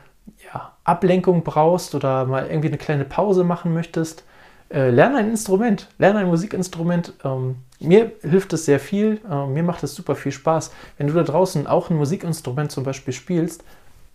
ja, 0.53 0.73
Ablenkung 0.83 1.43
brauchst 1.43 1.95
oder 1.95 2.25
mal 2.25 2.47
irgendwie 2.47 2.67
eine 2.67 2.77
kleine 2.77 3.05
Pause 3.05 3.43
machen 3.43 3.73
möchtest, 3.73 4.23
äh, 4.69 4.89
lerne 4.89 5.17
ein 5.17 5.29
Instrument, 5.29 5.87
lerne 5.97 6.19
ein 6.19 6.27
Musikinstrument. 6.27 7.13
Ähm, 7.23 7.57
mir 7.79 8.11
hilft 8.21 8.53
es 8.53 8.65
sehr 8.65 8.79
viel, 8.79 9.21
äh, 9.29 9.45
mir 9.45 9.63
macht 9.63 9.83
es 9.83 9.95
super 9.95 10.15
viel 10.15 10.31
Spaß. 10.31 10.71
Wenn 10.97 11.07
du 11.07 11.13
da 11.13 11.23
draußen 11.23 11.67
auch 11.67 11.89
ein 11.89 11.97
Musikinstrument 11.97 12.71
zum 12.71 12.83
Beispiel 12.83 13.13
spielst, 13.13 13.63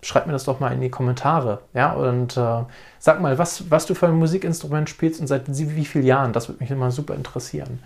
schreib 0.03 0.27
mir 0.27 0.33
das 0.33 0.45
doch 0.45 0.61
mal 0.61 0.73
in 0.73 0.81
die 0.81 0.91
Kommentare. 0.91 1.61
Ja, 1.75 1.93
und 1.93 2.37
äh, 2.37 2.65
sag 2.99 3.21
mal, 3.21 3.39
was, 3.39 3.71
was 3.71 3.87
du 3.87 3.95
für 3.95 4.07
ein 4.07 4.19
Musikinstrument 4.19 4.89
spielst 4.91 5.21
und 5.21 5.27
seit 5.27 5.45
wie 5.49 5.85
vielen 5.85 6.05
Jahren. 6.05 6.33
Das 6.33 6.49
würde 6.49 6.61
mich 6.61 6.71
immer 6.71 6.91
super 6.91 7.15
interessieren. 7.15 7.81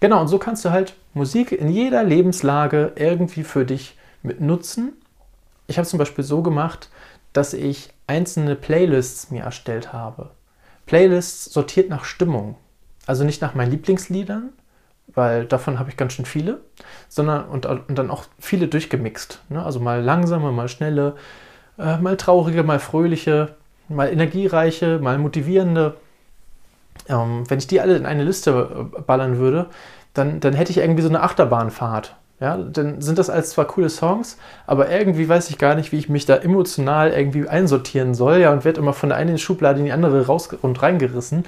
Genau, 0.00 0.20
und 0.20 0.28
so 0.28 0.38
kannst 0.38 0.64
du 0.64 0.70
halt 0.70 0.94
Musik 1.12 1.52
in 1.52 1.68
jeder 1.68 2.02
Lebenslage 2.02 2.92
irgendwie 2.96 3.44
für 3.44 3.66
dich 3.66 3.96
mit 4.22 4.40
nutzen. 4.40 4.94
Ich 5.66 5.76
habe 5.78 5.86
zum 5.86 5.98
Beispiel 5.98 6.24
so 6.24 6.42
gemacht, 6.42 6.88
dass 7.32 7.52
ich 7.52 7.90
einzelne 8.10 8.56
Playlists 8.56 9.30
mir 9.30 9.44
erstellt 9.44 9.92
habe. 9.92 10.30
Playlists 10.86 11.44
sortiert 11.44 11.88
nach 11.88 12.04
Stimmung. 12.04 12.56
Also 13.06 13.22
nicht 13.22 13.40
nach 13.40 13.54
meinen 13.54 13.70
Lieblingsliedern, 13.70 14.50
weil 15.14 15.44
davon 15.44 15.78
habe 15.78 15.90
ich 15.90 15.96
ganz 15.96 16.14
schön 16.14 16.24
viele, 16.24 16.60
sondern 17.08 17.44
und, 17.48 17.66
und 17.66 17.96
dann 17.96 18.10
auch 18.10 18.24
viele 18.40 18.66
durchgemixt. 18.66 19.40
Ne? 19.48 19.64
Also 19.64 19.78
mal 19.78 20.02
langsame, 20.02 20.50
mal 20.50 20.68
schnelle, 20.68 21.14
äh, 21.78 21.98
mal 21.98 22.16
traurige, 22.16 22.64
mal 22.64 22.80
fröhliche, 22.80 23.54
mal 23.88 24.12
energiereiche, 24.12 24.98
mal 24.98 25.18
motivierende. 25.18 25.94
Ähm, 27.08 27.48
wenn 27.48 27.58
ich 27.60 27.68
die 27.68 27.80
alle 27.80 27.96
in 27.96 28.06
eine 28.06 28.24
Liste 28.24 28.90
äh, 28.96 29.00
ballern 29.02 29.38
würde, 29.38 29.66
dann, 30.14 30.40
dann 30.40 30.54
hätte 30.54 30.72
ich 30.72 30.78
irgendwie 30.78 31.02
so 31.02 31.08
eine 31.08 31.22
Achterbahnfahrt. 31.22 32.16
Ja, 32.40 32.56
dann 32.56 33.02
sind 33.02 33.18
das 33.18 33.28
alles 33.28 33.50
zwar 33.50 33.66
coole 33.66 33.90
Songs, 33.90 34.38
aber 34.66 34.90
irgendwie 34.90 35.28
weiß 35.28 35.50
ich 35.50 35.58
gar 35.58 35.74
nicht, 35.74 35.92
wie 35.92 35.98
ich 35.98 36.08
mich 36.08 36.24
da 36.24 36.36
emotional 36.36 37.10
irgendwie 37.10 37.46
einsortieren 37.46 38.14
soll. 38.14 38.38
Ja, 38.38 38.50
und 38.50 38.64
werde 38.64 38.80
immer 38.80 38.94
von 38.94 39.10
der 39.10 39.18
einen 39.18 39.36
Schublade 39.36 39.78
in 39.78 39.84
die 39.84 39.92
andere 39.92 40.26
raus 40.26 40.48
und 40.62 40.82
reingerissen. 40.82 41.44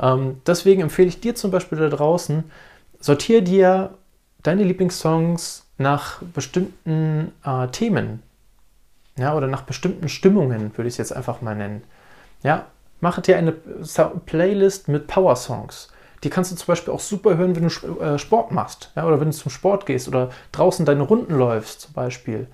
Ähm, 0.00 0.40
deswegen 0.46 0.82
empfehle 0.82 1.08
ich 1.08 1.20
dir 1.20 1.34
zum 1.34 1.50
Beispiel 1.50 1.78
da 1.78 1.88
draußen, 1.88 2.44
sortiere 3.00 3.42
dir 3.42 3.90
deine 4.44 4.62
Lieblingssongs 4.62 5.66
nach 5.76 6.22
bestimmten 6.22 7.32
äh, 7.44 7.66
Themen. 7.68 8.22
Ja, 9.16 9.34
oder 9.36 9.48
nach 9.48 9.62
bestimmten 9.62 10.08
Stimmungen, 10.08 10.70
würde 10.76 10.86
ich 10.86 10.94
es 10.94 10.98
jetzt 10.98 11.12
einfach 11.16 11.40
mal 11.40 11.56
nennen. 11.56 11.82
Ja, 12.44 12.66
mache 13.00 13.20
dir 13.20 13.36
eine 13.36 13.52
Playlist 14.26 14.86
mit 14.86 15.08
Power-Songs. 15.08 15.88
Die 16.24 16.30
kannst 16.30 16.50
du 16.50 16.56
zum 16.56 16.66
Beispiel 16.66 16.92
auch 16.92 17.00
super 17.00 17.36
hören, 17.36 17.54
wenn 17.56 17.68
du 17.68 18.00
äh, 18.00 18.18
Sport 18.18 18.50
machst 18.52 18.92
ja, 18.96 19.06
oder 19.06 19.20
wenn 19.20 19.30
du 19.30 19.36
zum 19.36 19.50
Sport 19.50 19.86
gehst 19.86 20.08
oder 20.08 20.30
draußen 20.52 20.84
deine 20.84 21.02
Runden 21.02 21.36
läufst 21.36 21.82
zum 21.82 21.92
Beispiel. 21.92 22.46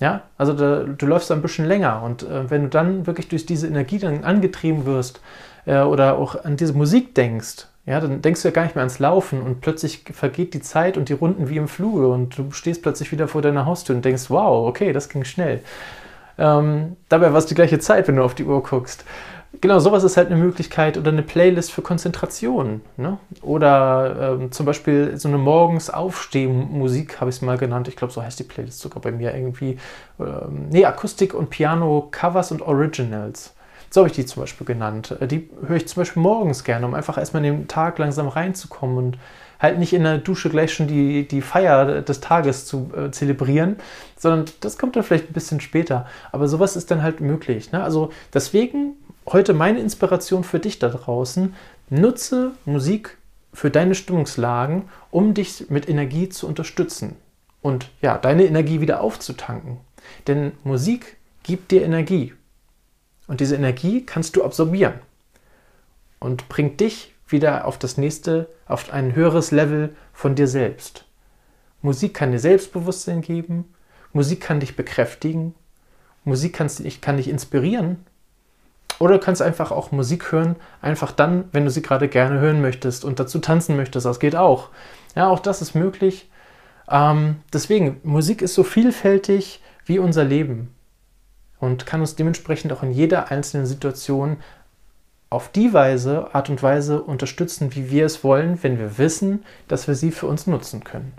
Ja, 0.00 0.22
also 0.36 0.52
da, 0.52 0.84
du 0.84 1.06
läufst 1.06 1.32
ein 1.32 1.42
bisschen 1.42 1.66
länger 1.66 2.02
und 2.02 2.22
äh, 2.22 2.48
wenn 2.50 2.62
du 2.62 2.68
dann 2.68 3.06
wirklich 3.06 3.28
durch 3.28 3.46
diese 3.46 3.66
Energie 3.66 3.98
dann 3.98 4.22
angetrieben 4.22 4.86
wirst 4.86 5.20
äh, 5.66 5.80
oder 5.80 6.18
auch 6.18 6.44
an 6.44 6.56
diese 6.56 6.72
Musik 6.72 7.16
denkst, 7.16 7.66
ja, 7.84 8.00
dann 8.00 8.22
denkst 8.22 8.42
du 8.42 8.48
ja 8.48 8.52
gar 8.52 8.64
nicht 8.64 8.74
mehr 8.74 8.82
ans 8.82 8.98
Laufen 8.98 9.40
und 9.40 9.60
plötzlich 9.60 10.04
vergeht 10.12 10.54
die 10.54 10.60
Zeit 10.60 10.96
und 10.96 11.08
die 11.08 11.14
Runden 11.14 11.48
wie 11.48 11.56
im 11.56 11.68
Fluge 11.68 12.06
und 12.08 12.36
du 12.38 12.50
stehst 12.52 12.82
plötzlich 12.82 13.10
wieder 13.10 13.28
vor 13.28 13.42
deiner 13.42 13.66
Haustür 13.66 13.96
und 13.96 14.04
denkst, 14.04 14.28
wow, 14.28 14.68
okay, 14.68 14.92
das 14.92 15.08
ging 15.08 15.24
schnell. 15.24 15.62
Ähm, 16.36 16.96
dabei 17.08 17.32
war 17.32 17.38
es 17.38 17.46
die 17.46 17.54
gleiche 17.54 17.78
Zeit, 17.78 18.06
wenn 18.06 18.16
du 18.16 18.22
auf 18.22 18.34
die 18.34 18.44
Uhr 18.44 18.62
guckst. 18.62 19.04
Genau, 19.60 19.78
sowas 19.80 20.04
ist 20.04 20.16
halt 20.16 20.28
eine 20.28 20.36
Möglichkeit 20.36 20.96
oder 20.98 21.10
eine 21.10 21.22
Playlist 21.22 21.72
für 21.72 21.82
Konzentration. 21.82 22.82
Ne? 22.96 23.18
Oder 23.42 24.36
ähm, 24.40 24.52
zum 24.52 24.66
Beispiel 24.66 25.16
so 25.16 25.28
eine 25.28 25.38
morgens 25.38 25.90
Aufstehmusik, 25.90 27.20
habe 27.20 27.30
ich 27.30 27.36
es 27.36 27.42
mal 27.42 27.58
genannt. 27.58 27.88
Ich 27.88 27.96
glaube, 27.96 28.12
so 28.12 28.22
heißt 28.22 28.38
die 28.38 28.44
Playlist 28.44 28.80
sogar 28.80 29.02
bei 29.02 29.10
mir 29.10 29.34
irgendwie. 29.34 29.78
Ähm, 30.20 30.68
nee, 30.70 30.84
Akustik 30.84 31.34
und 31.34 31.50
Piano, 31.50 32.08
Covers 32.10 32.52
und 32.52 32.62
Originals. 32.62 33.54
So 33.90 34.00
habe 34.00 34.08
ich 34.08 34.14
die 34.14 34.26
zum 34.26 34.42
Beispiel 34.42 34.66
genannt. 34.66 35.16
Äh, 35.18 35.26
die 35.26 35.50
höre 35.66 35.76
ich 35.76 35.88
zum 35.88 36.02
Beispiel 36.02 36.22
morgens 36.22 36.62
gerne, 36.62 36.86
um 36.86 36.94
einfach 36.94 37.18
erstmal 37.18 37.44
in 37.44 37.60
den 37.60 37.68
Tag 37.68 37.98
langsam 37.98 38.28
reinzukommen 38.28 38.98
und 38.98 39.18
halt 39.58 39.78
nicht 39.78 39.92
in 39.92 40.04
der 40.04 40.18
Dusche 40.18 40.50
gleich 40.50 40.72
schon 40.72 40.86
die, 40.86 41.26
die 41.26 41.42
Feier 41.42 42.02
des 42.02 42.20
Tages 42.20 42.66
zu 42.66 42.90
äh, 42.96 43.10
zelebrieren, 43.10 43.76
sondern 44.16 44.46
das 44.60 44.78
kommt 44.78 44.96
dann 44.96 45.02
vielleicht 45.02 45.30
ein 45.30 45.32
bisschen 45.32 45.60
später. 45.60 46.06
Aber 46.32 46.48
sowas 46.48 46.76
ist 46.76 46.90
dann 46.90 47.02
halt 47.02 47.20
möglich. 47.20 47.72
Ne? 47.72 47.82
Also 47.82 48.10
deswegen 48.32 48.94
heute 49.26 49.54
meine 49.54 49.80
Inspiration 49.80 50.44
für 50.44 50.58
dich 50.58 50.78
da 50.78 50.88
draußen. 50.88 51.54
Nutze 51.90 52.52
Musik 52.64 53.18
für 53.52 53.70
deine 53.70 53.94
Stimmungslagen, 53.94 54.84
um 55.10 55.34
dich 55.34 55.70
mit 55.70 55.88
Energie 55.88 56.28
zu 56.28 56.46
unterstützen 56.46 57.16
und 57.62 57.90
ja, 58.00 58.18
deine 58.18 58.44
Energie 58.44 58.80
wieder 58.80 59.00
aufzutanken. 59.00 59.78
Denn 60.26 60.52
Musik 60.64 61.16
gibt 61.42 61.70
dir 61.70 61.82
Energie. 61.82 62.34
Und 63.26 63.40
diese 63.40 63.56
Energie 63.56 64.04
kannst 64.06 64.36
du 64.36 64.44
absorbieren 64.44 64.94
und 66.18 66.48
bringt 66.48 66.80
dich 66.80 67.14
wieder 67.28 67.66
auf 67.66 67.78
das 67.78 67.96
nächste, 67.96 68.48
auf 68.66 68.92
ein 68.92 69.14
höheres 69.14 69.50
Level 69.50 69.94
von 70.12 70.34
dir 70.34 70.48
selbst. 70.48 71.04
Musik 71.82 72.14
kann 72.14 72.32
dir 72.32 72.38
Selbstbewusstsein 72.38 73.20
geben, 73.20 73.72
Musik 74.12 74.40
kann 74.40 74.60
dich 74.60 74.76
bekräftigen, 74.76 75.54
Musik 76.24 76.54
kann 76.54 76.68
dich, 76.68 77.00
kann 77.00 77.16
dich 77.16 77.28
inspirieren 77.28 78.04
oder 78.98 79.14
du 79.14 79.20
kannst 79.20 79.42
einfach 79.42 79.70
auch 79.70 79.92
Musik 79.92 80.32
hören, 80.32 80.56
einfach 80.82 81.12
dann, 81.12 81.44
wenn 81.52 81.64
du 81.64 81.70
sie 81.70 81.82
gerade 81.82 82.08
gerne 82.08 82.40
hören 82.40 82.60
möchtest 82.60 83.04
und 83.04 83.20
dazu 83.20 83.38
tanzen 83.38 83.76
möchtest. 83.76 84.06
Das 84.06 84.18
geht 84.18 84.34
auch. 84.34 84.70
Ja, 85.14 85.28
auch 85.28 85.38
das 85.38 85.62
ist 85.62 85.74
möglich. 85.74 86.28
Ähm, 86.90 87.36
deswegen, 87.52 88.00
Musik 88.02 88.42
ist 88.42 88.54
so 88.54 88.64
vielfältig 88.64 89.62
wie 89.84 89.98
unser 89.98 90.24
Leben 90.24 90.74
und 91.60 91.86
kann 91.86 92.00
uns 92.00 92.16
dementsprechend 92.16 92.72
auch 92.72 92.82
in 92.82 92.90
jeder 92.90 93.30
einzelnen 93.30 93.66
Situation 93.66 94.38
auf 95.30 95.50
die 95.50 95.72
Weise, 95.72 96.28
Art 96.32 96.48
und 96.48 96.62
Weise 96.62 97.02
unterstützen, 97.02 97.74
wie 97.74 97.90
wir 97.90 98.06
es 98.06 98.24
wollen, 98.24 98.58
wenn 98.62 98.78
wir 98.78 98.98
wissen, 98.98 99.44
dass 99.68 99.86
wir 99.86 99.94
sie 99.94 100.10
für 100.10 100.26
uns 100.26 100.46
nutzen 100.46 100.84
können. 100.84 101.12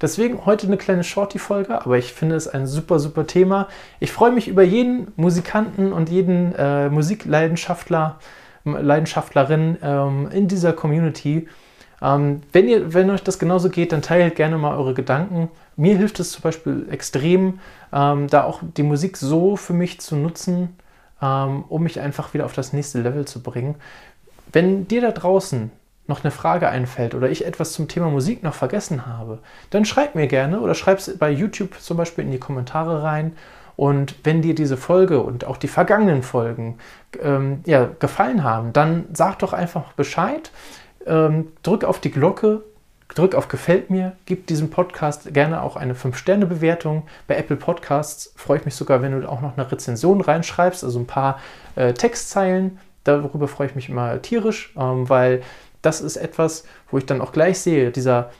Deswegen 0.00 0.46
heute 0.46 0.66
eine 0.66 0.76
kleine 0.76 1.04
Shorty-Folge, 1.04 1.82
aber 1.82 1.98
ich 1.98 2.12
finde 2.12 2.36
es 2.36 2.46
ein 2.46 2.66
super, 2.66 2.98
super 2.98 3.26
Thema. 3.26 3.68
Ich 4.00 4.12
freue 4.12 4.32
mich 4.32 4.48
über 4.48 4.62
jeden 4.62 5.12
Musikanten 5.16 5.92
und 5.92 6.08
jeden 6.08 6.54
äh, 6.54 6.88
Musikleidenschaftler, 6.88 8.18
Leidenschaftlerin 8.64 9.78
ähm, 9.82 10.28
in 10.30 10.46
dieser 10.46 10.72
Community. 10.72 11.48
Ähm, 12.00 12.42
wenn, 12.52 12.68
ihr, 12.68 12.94
wenn 12.94 13.10
euch 13.10 13.22
das 13.22 13.38
genauso 13.38 13.70
geht, 13.70 13.92
dann 13.92 14.02
teilt 14.02 14.36
gerne 14.36 14.58
mal 14.58 14.76
eure 14.76 14.94
Gedanken. 14.94 15.50
Mir 15.76 15.96
hilft 15.96 16.20
es 16.20 16.30
zum 16.30 16.42
Beispiel 16.42 16.86
extrem, 16.90 17.58
ähm, 17.92 18.28
da 18.28 18.44
auch 18.44 18.60
die 18.76 18.82
Musik 18.82 19.16
so 19.16 19.56
für 19.56 19.72
mich 19.72 20.00
zu 20.00 20.16
nutzen, 20.16 20.76
ähm, 21.22 21.64
um 21.68 21.82
mich 21.82 22.00
einfach 22.00 22.34
wieder 22.34 22.44
auf 22.44 22.52
das 22.52 22.72
nächste 22.72 23.00
Level 23.00 23.26
zu 23.26 23.42
bringen. 23.42 23.76
Wenn 24.52 24.88
dir 24.88 25.00
da 25.00 25.10
draußen 25.10 25.70
noch 26.06 26.24
eine 26.24 26.30
Frage 26.30 26.68
einfällt 26.68 27.14
oder 27.14 27.28
ich 27.28 27.44
etwas 27.44 27.72
zum 27.72 27.86
Thema 27.86 28.08
Musik 28.08 28.42
noch 28.42 28.54
vergessen 28.54 29.06
habe, 29.06 29.40
dann 29.70 29.84
schreib 29.84 30.14
mir 30.14 30.26
gerne 30.26 30.60
oder 30.60 30.74
schreib 30.74 30.98
es 30.98 31.18
bei 31.18 31.30
YouTube 31.30 31.78
zum 31.80 31.96
Beispiel 31.96 32.24
in 32.24 32.32
die 32.32 32.40
Kommentare 32.40 33.02
rein. 33.02 33.36
Und 33.76 34.16
wenn 34.24 34.42
dir 34.42 34.54
diese 34.54 34.76
Folge 34.76 35.20
und 35.22 35.44
auch 35.44 35.56
die 35.56 35.68
vergangenen 35.68 36.22
Folgen 36.22 36.78
ähm, 37.22 37.60
ja, 37.64 37.88
gefallen 38.00 38.42
haben, 38.42 38.72
dann 38.72 39.04
sag 39.12 39.38
doch 39.38 39.52
einfach 39.52 39.92
Bescheid. 39.92 40.50
Ähm, 41.06 41.52
drück 41.62 41.84
auf 41.84 42.00
die 42.00 42.10
Glocke, 42.10 42.64
drück 43.14 43.34
auf 43.34 43.48
Gefällt 43.48 43.90
mir, 43.90 44.12
gib 44.26 44.46
diesem 44.46 44.70
Podcast 44.70 45.32
gerne 45.32 45.62
auch 45.62 45.76
eine 45.76 45.94
5-Sterne-Bewertung. 45.94 47.04
Bei 47.26 47.36
Apple 47.36 47.56
Podcasts 47.56 48.32
freue 48.36 48.58
ich 48.58 48.64
mich 48.64 48.74
sogar, 48.74 49.02
wenn 49.02 49.18
du 49.18 49.28
auch 49.28 49.40
noch 49.40 49.56
eine 49.56 49.70
Rezension 49.70 50.20
reinschreibst, 50.20 50.84
also 50.84 50.98
ein 50.98 51.06
paar 51.06 51.40
äh, 51.74 51.92
Textzeilen. 51.94 52.78
Darüber 53.04 53.48
freue 53.48 53.68
ich 53.68 53.74
mich 53.74 53.88
immer 53.88 54.20
tierisch, 54.20 54.74
ähm, 54.76 55.08
weil 55.08 55.42
das 55.82 56.00
ist 56.00 56.16
etwas, 56.16 56.64
wo 56.90 56.98
ich 56.98 57.06
dann 57.06 57.20
auch 57.20 57.32
gleich 57.32 57.60
sehe, 57.60 57.90
dieser 57.90 58.30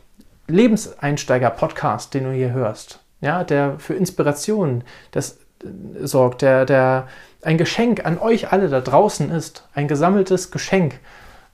Lebenseinsteiger-Podcast, 0.49 2.13
den 2.15 2.25
du 2.25 2.33
hier 2.33 2.53
hörst, 2.53 3.01
ja, 3.21 3.45
der 3.45 3.79
für 3.79 3.95
Inspiration 3.95 4.85
das, 5.13 5.39
äh, 5.63 6.07
sorgt, 6.07 6.43
der, 6.43 6.67
der 6.67 7.09
ein 7.43 7.59
Geschenk 7.59 8.05
an 8.05 8.19
euch 8.19 8.53
alle 8.53 8.69
da 8.69 8.81
draußen 8.81 9.31
ist, 9.31 9.69
ein 9.73 9.89
gesammeltes 9.89 10.51
Geschenk. 10.51 10.99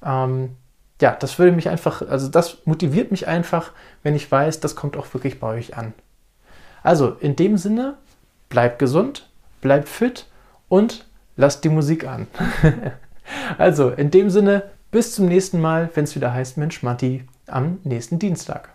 Ähm, 0.04 0.56
ja, 1.00 1.16
das 1.18 1.38
würde 1.38 1.52
mich 1.52 1.68
einfach, 1.68 2.02
also 2.02 2.28
das 2.28 2.58
motiviert 2.64 3.10
mich 3.10 3.26
einfach, 3.26 3.72
wenn 4.02 4.14
ich 4.14 4.30
weiß, 4.30 4.60
das 4.60 4.76
kommt 4.76 4.96
auch 4.96 5.12
wirklich 5.12 5.40
bei 5.40 5.48
euch 5.48 5.76
an. 5.76 5.92
Also 6.82 7.16
in 7.20 7.36
dem 7.36 7.56
Sinne, 7.56 7.96
bleibt 8.48 8.78
gesund, 8.78 9.28
bleibt 9.60 9.88
fit 9.88 10.26
und 10.68 11.06
lasst 11.36 11.64
die 11.64 11.68
Musik 11.68 12.06
an. 12.06 12.26
also 13.58 13.90
in 13.90 14.10
dem 14.10 14.30
Sinne, 14.30 14.70
bis 14.90 15.14
zum 15.14 15.26
nächsten 15.26 15.60
Mal, 15.60 15.90
wenn 15.94 16.04
es 16.04 16.14
wieder 16.14 16.32
heißt 16.32 16.56
Mensch 16.56 16.82
Matti 16.82 17.24
am 17.46 17.78
nächsten 17.82 18.18
Dienstag. 18.18 18.73